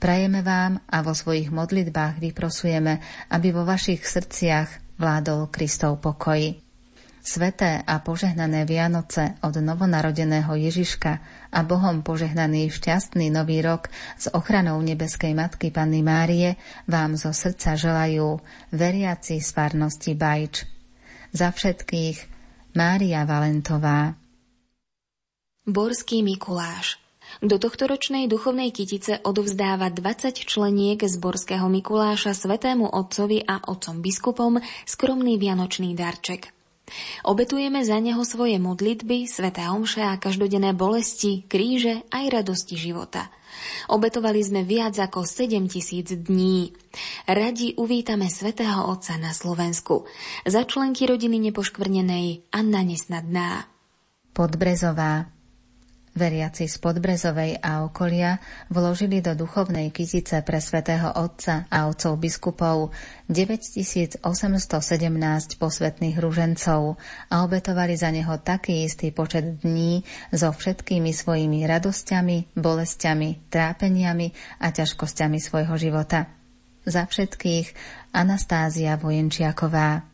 Prajeme 0.00 0.40
vám 0.40 0.80
a 0.88 1.04
vo 1.04 1.12
svojich 1.12 1.52
modlitbách 1.52 2.24
vyprosujeme, 2.24 3.04
aby 3.28 3.48
vo 3.52 3.68
vašich 3.68 4.00
srdciach 4.00 4.96
vládol 4.96 5.52
Kristov 5.52 6.00
pokoj. 6.00 6.56
Sveté 7.18 7.84
a 7.84 8.00
požehnané 8.00 8.64
Vianoce 8.64 9.36
od 9.44 9.60
novonarodeného 9.60 10.48
Ježiška 10.56 11.12
a 11.52 11.60
Bohom 11.60 12.00
požehnaný 12.00 12.72
šťastný 12.72 13.28
nový 13.28 13.60
rok 13.60 13.92
s 14.16 14.32
ochranou 14.32 14.80
nebeskej 14.80 15.36
Matky 15.36 15.68
Panny 15.68 16.00
Márie 16.00 16.56
vám 16.88 17.20
zo 17.20 17.28
srdca 17.36 17.76
želajú 17.76 18.40
veriaci 18.72 19.44
z 19.44 19.48
farnosti 19.52 20.16
Bajč 20.16 20.77
za 21.32 21.52
všetkých 21.52 22.16
Mária 22.76 23.24
Valentová. 23.28 24.14
Borský 25.68 26.24
Mikuláš 26.24 26.96
do 27.44 27.60
tohtoročnej 27.60 28.24
duchovnej 28.26 28.72
kytice 28.72 29.20
odovzdáva 29.20 29.92
20 29.92 30.32
členiek 30.48 30.98
z 31.04 31.14
Borského 31.20 31.68
Mikuláša 31.68 32.32
svetému 32.32 32.88
otcovi 32.88 33.44
a 33.44 33.60
otcom 33.68 34.00
biskupom 34.00 34.58
skromný 34.88 35.36
vianočný 35.36 35.92
darček. 35.92 36.50
Obetujeme 37.28 37.84
za 37.84 38.00
neho 38.00 38.24
svoje 38.24 38.56
modlitby, 38.56 39.28
sveté 39.28 39.68
omše 39.68 40.00
a 40.00 40.16
každodenné 40.16 40.72
bolesti, 40.72 41.44
kríže 41.44 42.08
aj 42.08 42.24
radosti 42.32 42.80
života– 42.80 43.28
Obetovali 43.88 44.42
sme 44.42 44.66
viac 44.66 44.98
ako 44.98 45.22
7 45.22 45.70
tisíc 45.70 46.10
dní. 46.12 46.74
Radi 47.24 47.78
uvítame 47.78 48.26
svätého 48.26 48.90
Otca 48.90 49.14
na 49.16 49.30
Slovensku. 49.30 50.04
Za 50.42 50.66
členky 50.66 51.06
rodiny 51.06 51.38
nepoškvrnenej 51.48 52.50
Anna 52.50 52.82
Nesnadná. 52.82 53.70
Podbrezová 54.34 55.37
Veriaci 56.16 56.64
z 56.64 56.76
Podbrezovej 56.80 57.60
a 57.60 57.84
okolia 57.84 58.40
vložili 58.72 59.20
do 59.20 59.36
duchovnej 59.36 59.92
kytice 59.92 60.40
pre 60.40 60.64
svätého 60.64 61.12
Otca 61.12 61.68
a 61.68 61.84
otcov 61.84 62.16
biskupov 62.16 62.96
9817 63.28 64.24
posvetných 65.60 66.16
ružencov 66.16 66.96
a 67.28 67.34
obetovali 67.44 67.94
za 67.94 68.08
neho 68.08 68.40
taký 68.40 68.88
istý 68.88 69.12
počet 69.12 69.60
dní 69.60 70.00
so 70.32 70.48
všetkými 70.48 71.12
svojimi 71.12 71.68
radosťami, 71.68 72.56
bolestiami, 72.56 73.52
trápeniami 73.52 74.32
a 74.64 74.72
ťažkosťami 74.72 75.36
svojho 75.36 75.76
života. 75.76 76.32
Za 76.88 77.04
všetkých 77.04 77.76
Anastázia 78.16 78.96
Vojenčiaková. 78.96 80.07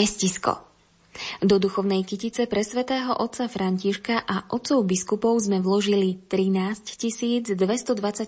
Mestisko 0.00 0.64
do 1.44 1.60
duchovnej 1.60 2.08
kytice 2.08 2.48
pre 2.48 2.64
svätého 2.64 3.12
otca 3.20 3.52
Františka 3.52 4.24
a 4.24 4.48
otcov 4.48 4.88
biskupov 4.88 5.36
sme 5.44 5.60
vložili 5.60 6.16
13 6.16 6.80
220 7.52 7.60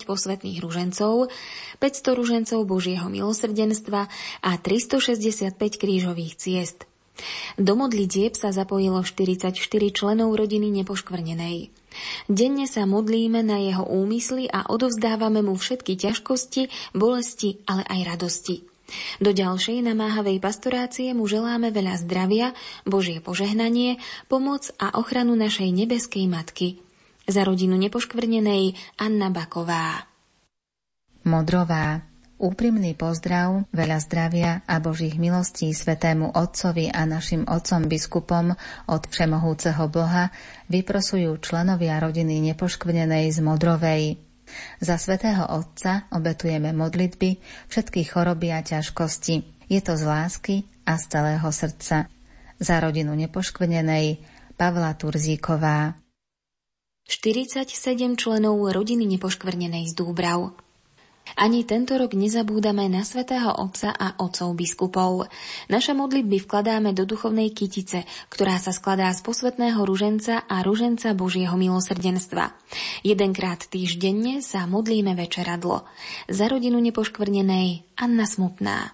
posvetných 0.04 0.58
ružencov, 0.60 1.32
500 1.80 2.18
ružencov 2.20 2.60
Božieho 2.68 3.08
milosrdenstva 3.08 4.12
a 4.44 4.50
365 4.60 5.56
krížových 5.80 6.36
ciest. 6.36 6.84
Do 7.56 7.72
modlitieb 7.72 8.36
sa 8.36 8.52
zapojilo 8.52 9.00
44 9.00 9.56
členov 9.96 10.36
rodiny 10.36 10.68
nepoškvrnenej. 10.84 11.72
Denne 12.28 12.68
sa 12.68 12.84
modlíme 12.84 13.40
na 13.40 13.56
jeho 13.64 13.84
úmysly 13.88 14.44
a 14.48 14.68
odovzdávame 14.68 15.40
mu 15.40 15.56
všetky 15.56 15.96
ťažkosti, 15.96 16.92
bolesti, 16.96 17.64
ale 17.64 17.84
aj 17.88 18.00
radosti. 18.16 18.71
Do 19.18 19.30
ďalšej 19.32 19.84
namáhavej 19.84 20.38
pastorácie 20.42 21.12
mu 21.16 21.28
želáme 21.28 21.72
veľa 21.72 22.00
zdravia, 22.02 22.56
Božie 22.84 23.18
požehnanie, 23.22 23.98
pomoc 24.26 24.70
a 24.76 24.96
ochranu 24.98 25.34
našej 25.34 25.70
nebeskej 25.70 26.28
matky. 26.30 26.80
Za 27.26 27.46
rodinu 27.46 27.78
nepoškvrnenej 27.78 28.74
Anna 28.98 29.30
Baková. 29.30 30.10
Modrová. 31.22 32.02
Úprimný 32.42 32.98
pozdrav, 32.98 33.70
veľa 33.70 34.02
zdravia 34.02 34.66
a 34.66 34.82
Božích 34.82 35.14
milostí 35.14 35.70
svetému 35.70 36.34
Otcovi 36.34 36.90
a 36.90 37.06
našim 37.06 37.46
Otcom 37.46 37.86
biskupom 37.86 38.58
od 38.90 39.02
Všemohúceho 39.06 39.86
Boha 39.86 40.26
vyprosujú 40.66 41.38
členovia 41.38 42.02
rodiny 42.02 42.42
nepoškvrnenej 42.50 43.30
z 43.30 43.38
Modrovej. 43.46 44.31
Za 44.82 44.98
svätého 44.98 45.46
Otca 45.48 46.10
obetujeme 46.10 46.74
modlitby, 46.74 47.38
všetky 47.70 48.04
choroby 48.04 48.50
a 48.50 48.60
ťažkosti. 48.60 49.66
Je 49.70 49.80
to 49.80 49.94
z 49.96 50.04
lásky 50.04 50.54
a 50.84 50.98
z 50.98 51.04
celého 51.08 51.48
srdca. 51.48 52.10
Za 52.62 52.76
rodinu 52.78 53.14
nepoškvrnenej 53.14 54.22
Pavla 54.54 54.94
Turzíková. 54.94 55.96
47 57.08 57.66
členov 58.14 58.62
rodiny 58.70 59.06
nepoškvrnenej 59.18 59.90
z 59.90 59.94
Dúbrav. 59.98 60.54
Ani 61.32 61.64
tento 61.64 61.96
rok 61.96 62.12
nezabúdame 62.12 62.86
na 62.92 63.02
svätého 63.08 63.50
Otca 63.50 63.90
a 63.94 64.14
otcov 64.20 64.52
biskupov. 64.52 65.32
Naše 65.72 65.96
modlitby 65.96 66.44
vkladáme 66.44 66.92
do 66.92 67.08
duchovnej 67.08 67.50
kytice, 67.50 68.04
ktorá 68.28 68.60
sa 68.60 68.70
skladá 68.70 69.08
z 69.16 69.24
posvetného 69.24 69.80
ruženca 69.82 70.44
a 70.44 70.60
ruženca 70.60 71.16
Božieho 71.16 71.56
milosrdenstva. 71.56 72.52
Jedenkrát 73.00 73.64
týždenne 73.64 74.44
sa 74.44 74.68
modlíme 74.68 75.16
večeradlo. 75.16 75.88
Za 76.28 76.46
rodinu 76.52 76.78
nepoškvrnenej 76.84 77.96
Anna 77.96 78.28
Smutná. 78.28 78.92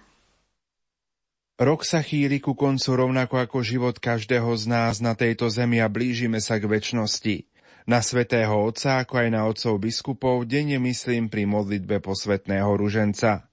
Rok 1.59 1.83
sa 1.83 1.99
chýli 1.99 2.39
ku 2.39 2.55
koncu 2.55 2.95
rovnako 2.95 3.35
ako 3.43 3.59
život 3.67 3.99
každého 3.99 4.47
z 4.55 4.63
nás 4.71 5.03
na 5.03 5.11
tejto 5.11 5.51
zemi 5.51 5.83
a 5.83 5.91
blížime 5.91 6.39
sa 6.39 6.55
k 6.55 6.71
väčšnosti. 6.71 7.43
Na 7.87 8.03
svätého 8.03 8.51
Otca, 8.51 9.03
ako 9.03 9.13
aj 9.23 9.29
na 9.31 9.47
otcov 9.47 9.79
biskupov, 9.79 10.49
denne 10.49 10.81
myslím 10.83 11.31
pri 11.31 11.47
modlitbe 11.47 12.03
posvetného 12.03 12.69
ruženca. 12.75 13.47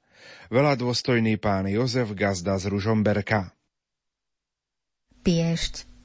Veľa 0.50 0.78
dôstojný 0.78 1.38
pán 1.38 1.66
Jozef 1.66 2.14
Gazda 2.14 2.58
z 2.58 2.70
Ružomberka. 2.70 3.54
Piešť 5.26 5.96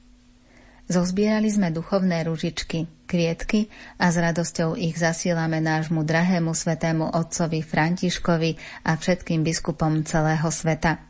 Zozbierali 0.90 1.46
sme 1.48 1.70
duchovné 1.70 2.26
ružičky, 2.26 2.84
kvietky 3.06 3.70
a 3.96 4.10
s 4.10 4.16
radosťou 4.18 4.74
ich 4.74 4.98
zasielame 4.98 5.62
nášmu 5.62 6.02
drahému 6.02 6.52
svetému 6.52 7.16
otcovi 7.16 7.62
Františkovi 7.62 8.58
a 8.84 8.98
všetkým 8.98 9.46
biskupom 9.46 10.02
celého 10.02 10.44
sveta. 10.50 11.00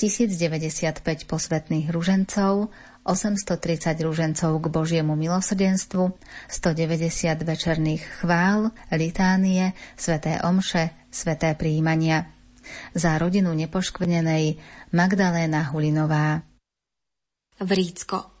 1095 0.00 1.04
posvetných 1.28 1.86
ružencov, 1.92 2.72
830 3.02 3.98
rúžencov 4.06 4.62
k 4.62 4.66
Božiemu 4.70 5.18
milosrdenstvu, 5.18 6.14
190 6.46 7.42
večerných 7.42 8.02
chvál, 8.22 8.70
litánie, 8.94 9.74
sveté 9.98 10.38
omše, 10.46 10.94
sveté 11.10 11.58
príjmania. 11.58 12.30
Za 12.94 13.18
rodinu 13.18 13.50
nepoškvrnenej 13.58 14.62
Magdaléna 14.94 15.66
Hulinová. 15.74 16.46
Vrícko. 17.58 18.32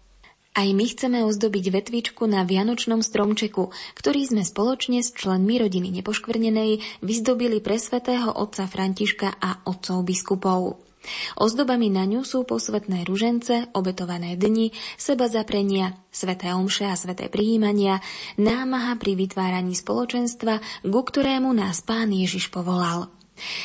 Aj 0.52 0.68
my 0.68 0.84
chceme 0.84 1.24
ozdobiť 1.24 1.72
vetvičku 1.72 2.28
na 2.28 2.44
vianočnom 2.44 3.00
stromčeku, 3.00 3.72
ktorý 3.96 4.20
sme 4.28 4.44
spoločne 4.44 5.00
s 5.00 5.16
členmi 5.16 5.56
rodiny 5.56 5.88
nepoškvrnenej 6.00 7.00
vyzdobili 7.00 7.64
pre 7.64 7.80
svätého 7.80 8.28
otca 8.28 8.68
Františka 8.68 9.40
a 9.40 9.64
otcov 9.64 10.04
biskupov. 10.04 10.91
Ozdobami 11.38 11.90
na 11.90 12.06
ňu 12.06 12.22
sú 12.22 12.46
posvetné 12.46 13.02
ružence, 13.04 13.66
obetované 13.74 14.38
dni, 14.38 14.70
seba 14.94 15.26
zaprenia, 15.26 15.98
sveté 16.14 16.54
omše 16.54 16.86
a 16.86 16.94
sveté 16.94 17.26
prijímania, 17.26 17.98
námaha 18.38 18.94
pri 18.96 19.18
vytváraní 19.18 19.74
spoločenstva, 19.74 20.84
ku 20.86 21.00
ktorému 21.02 21.50
nás 21.50 21.82
Pán 21.82 22.14
Ježiš 22.14 22.54
povolal. 22.54 23.10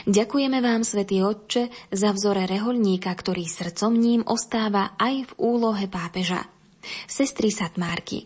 Ďakujeme 0.08 0.64
vám, 0.64 0.82
Svetý 0.82 1.22
Otče, 1.22 1.70
za 1.94 2.10
vzore 2.16 2.50
reholníka, 2.50 3.14
ktorý 3.14 3.46
srdcom 3.46 3.94
ním 3.94 4.22
ostáva 4.26 4.98
aj 4.98 5.30
v 5.30 5.32
úlohe 5.38 5.86
pápeža. 5.92 6.48
Sestry 7.06 7.52
Satmárky. 7.52 8.26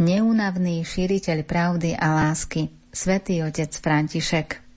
Neúnavný 0.00 0.80
šíriteľ 0.86 1.44
pravdy 1.44 1.92
a 1.92 2.24
lásky, 2.24 2.72
Svetý 2.88 3.44
Otec 3.44 3.74
František. 3.76 4.69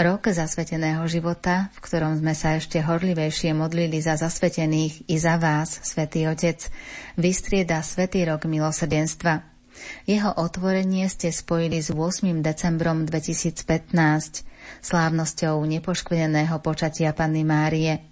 Rok 0.00 0.32
zasveteného 0.32 1.04
života, 1.12 1.68
v 1.76 1.78
ktorom 1.84 2.16
sme 2.16 2.32
sa 2.32 2.56
ešte 2.56 2.80
horlivejšie 2.80 3.52
modlili 3.52 4.00
za 4.00 4.16
zasvetených 4.16 5.04
i 5.12 5.20
za 5.20 5.36
vás, 5.36 5.76
Svetý 5.84 6.24
Otec, 6.24 6.72
vystrieda 7.20 7.84
Svetý 7.84 8.24
rok 8.24 8.48
milosrdenstva. 8.48 9.44
Jeho 10.08 10.32
otvorenie 10.40 11.04
ste 11.12 11.28
spojili 11.28 11.84
s 11.84 11.92
8. 11.92 12.40
decembrom 12.40 13.04
2015, 13.04 13.60
slávnosťou 14.80 15.60
nepoškveneného 15.68 16.56
počatia 16.64 17.12
Panny 17.12 17.44
Márie– 17.44 18.00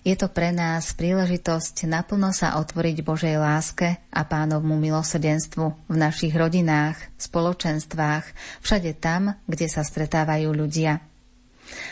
je 0.00 0.16
to 0.16 0.32
pre 0.32 0.48
nás 0.48 0.96
príležitosť 0.96 1.84
naplno 1.84 2.32
sa 2.32 2.56
otvoriť 2.56 2.96
Božej 3.04 3.36
láske 3.36 4.00
a 4.08 4.24
pánovmu 4.24 4.80
milosrdenstvu 4.80 5.92
v 5.92 5.96
našich 5.96 6.32
rodinách, 6.32 6.96
spoločenstvách, 7.20 8.24
všade 8.64 8.96
tam, 8.96 9.36
kde 9.44 9.66
sa 9.68 9.84
stretávajú 9.84 10.48
ľudia. 10.56 11.04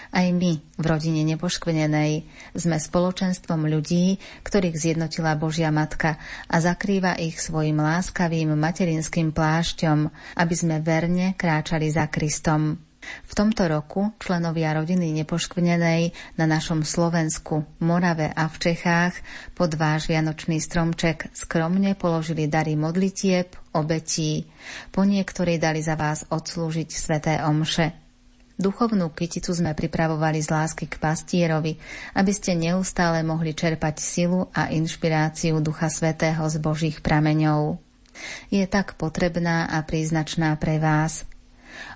Aj 0.09 0.27
my 0.27 0.59
v 0.81 0.85
rodine 0.89 1.23
nepoškvenenej 1.29 2.25
sme 2.57 2.77
spoločenstvom 2.81 3.69
ľudí, 3.69 4.19
ktorých 4.43 4.75
zjednotila 4.75 5.37
Božia 5.37 5.69
Matka 5.69 6.17
a 6.49 6.57
zakrýva 6.59 7.15
ich 7.21 7.39
svojim 7.39 7.79
láskavým 7.79 8.57
materinským 8.57 9.31
plášťom, 9.31 9.99
aby 10.41 10.55
sme 10.57 10.81
verne 10.81 11.37
kráčali 11.37 11.93
za 11.93 12.09
Kristom. 12.09 12.88
V 12.99 13.33
tomto 13.37 13.71
roku 13.71 14.11
členovia 14.19 14.75
rodiny 14.75 15.15
nepoškvrnenej 15.23 16.35
na 16.35 16.47
našom 16.51 16.83
Slovensku, 16.83 17.63
Morave 17.79 18.27
a 18.35 18.51
v 18.51 18.57
Čechách 18.59 19.15
pod 19.55 19.79
váš 19.79 20.11
vianočný 20.11 20.59
stromček 20.59 21.31
skromne 21.31 21.95
položili 21.95 22.51
dary 22.51 22.75
modlitieb, 22.75 23.55
obetí. 23.71 24.51
Po 24.91 25.07
niektorí 25.07 25.63
dali 25.63 25.79
za 25.79 25.95
vás 25.95 26.27
odslúžiť 26.27 26.89
sveté 26.91 27.35
omše. 27.47 27.95
Duchovnú 28.59 29.15
kyticu 29.15 29.55
sme 29.55 29.71
pripravovali 29.79 30.43
z 30.43 30.51
lásky 30.51 30.91
k 30.91 30.99
pastierovi, 30.99 31.79
aby 32.19 32.33
ste 32.35 32.59
neustále 32.59 33.23
mohli 33.23 33.55
čerpať 33.55 34.03
silu 34.03 34.51
a 34.51 34.75
inšpiráciu 34.75 35.63
Ducha 35.63 35.87
Svetého 35.87 36.43
z 36.51 36.59
Božích 36.59 36.99
prameňov. 36.99 37.79
Je 38.51 38.67
tak 38.67 38.99
potrebná 38.99 39.71
a 39.71 39.79
príznačná 39.87 40.59
pre 40.59 40.83
vás– 40.83 41.23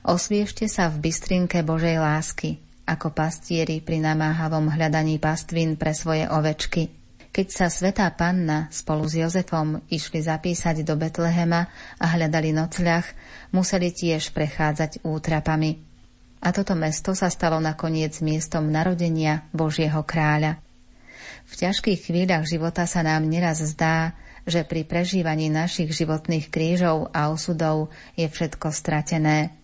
Osviešte 0.03 0.67
sa 0.67 0.91
v 0.91 1.09
bystrinke 1.09 1.63
Božej 1.63 1.99
lásky, 1.99 2.59
ako 2.85 3.15
pastieri 3.15 3.79
pri 3.79 4.03
namáhavom 4.03 4.71
hľadaní 4.71 5.23
pastvín 5.23 5.79
pre 5.79 5.95
svoje 5.95 6.27
ovečky. 6.27 6.91
Keď 7.33 7.47
sa 7.49 7.73
svetá 7.73 8.13
panna 8.13 8.69
spolu 8.69 9.09
s 9.09 9.17
Jozefom 9.17 9.81
išli 9.89 10.21
zapísať 10.21 10.85
do 10.85 11.01
Betlehema 11.01 11.65
a 11.97 12.07
hľadali 12.13 12.53
nocľah, 12.53 13.09
museli 13.57 13.89
tiež 13.89 14.37
prechádzať 14.37 15.01
útrapami. 15.01 15.81
A 16.45 16.53
toto 16.53 16.77
mesto 16.77 17.17
sa 17.17 17.33
stalo 17.33 17.57
nakoniec 17.57 18.21
miestom 18.21 18.69
narodenia 18.69 19.49
Božieho 19.57 20.05
kráľa. 20.05 20.61
V 21.49 21.53
ťažkých 21.57 22.13
chvíľach 22.13 22.45
života 22.45 22.85
sa 22.85 23.01
nám 23.01 23.25
neraz 23.25 23.65
zdá, 23.65 24.13
že 24.45 24.67
pri 24.67 24.83
prežívaní 24.85 25.49
našich 25.49 25.95
životných 25.95 26.51
krížov 26.51 27.09
a 27.15 27.31
osudov 27.31 27.95
je 28.19 28.27
všetko 28.27 28.75
stratené. 28.75 29.62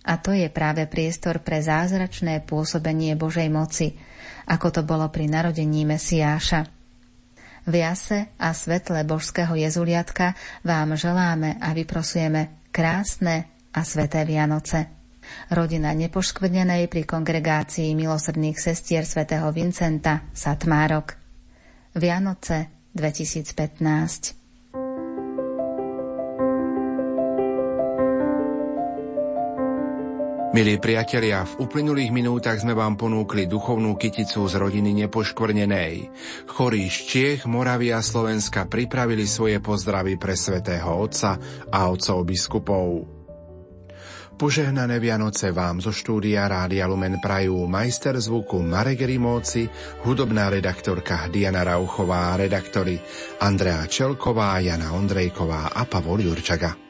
A 0.00 0.16
to 0.16 0.32
je 0.32 0.48
práve 0.48 0.88
priestor 0.88 1.44
pre 1.44 1.60
zázračné 1.60 2.40
pôsobenie 2.48 3.12
Božej 3.20 3.52
moci, 3.52 4.00
ako 4.48 4.72
to 4.72 4.82
bolo 4.82 5.12
pri 5.12 5.28
narodení 5.28 5.84
Mesiáša. 5.84 6.64
V 7.68 7.74
jase 7.76 8.32
a 8.40 8.56
svetle 8.56 9.04
božského 9.04 9.52
jezuliatka 9.52 10.32
vám 10.64 10.96
želáme 10.96 11.60
a 11.60 11.76
vyprosujeme 11.76 12.72
krásne 12.72 13.52
a 13.76 13.84
sveté 13.84 14.24
Vianoce. 14.24 14.88
Rodina 15.52 15.92
nepoškvrnenej 15.92 16.88
pri 16.88 17.04
kongregácii 17.04 17.92
milosrdných 17.94 18.56
sestier 18.56 19.04
svätého 19.04 19.52
Vincenta 19.52 20.24
Satmárok. 20.32 21.14
Vianoce 21.94 22.88
2015. 22.96 24.39
Milí 30.50 30.82
priatelia, 30.82 31.46
v 31.46 31.62
uplynulých 31.62 32.10
minútach 32.10 32.58
sme 32.58 32.74
vám 32.74 32.98
ponúkli 32.98 33.46
duchovnú 33.46 33.94
kyticu 33.94 34.50
z 34.50 34.58
rodiny 34.58 35.06
nepoškvrnenej. 35.06 36.10
Chorí 36.50 36.90
z 36.90 36.98
Čiech, 37.06 37.40
Moravia 37.46 38.02
a 38.02 38.04
Slovenska 38.04 38.66
pripravili 38.66 39.30
svoje 39.30 39.62
pozdravy 39.62 40.18
pre 40.18 40.34
svätého 40.34 40.90
Otca 40.90 41.38
a 41.70 41.86
otcov 41.86 42.26
biskupov. 42.26 43.06
Požehnané 44.34 44.98
Vianoce 44.98 45.54
vám 45.54 45.78
zo 45.78 45.94
štúdia 45.94 46.50
Rádia 46.50 46.90
Lumen 46.90 47.22
prajú 47.22 47.70
majster 47.70 48.18
zvuku 48.18 48.58
Marek 48.58 49.06
Rimóci, 49.06 49.70
hudobná 50.02 50.50
redaktorka 50.50 51.30
Diana 51.30 51.62
Rauchová 51.62 52.34
redaktori 52.34 52.98
Andrea 53.38 53.86
Čelková, 53.86 54.58
Jana 54.58 54.98
Ondrejková 54.98 55.70
a 55.70 55.86
Pavol 55.86 56.26
Jurčaga. 56.26 56.89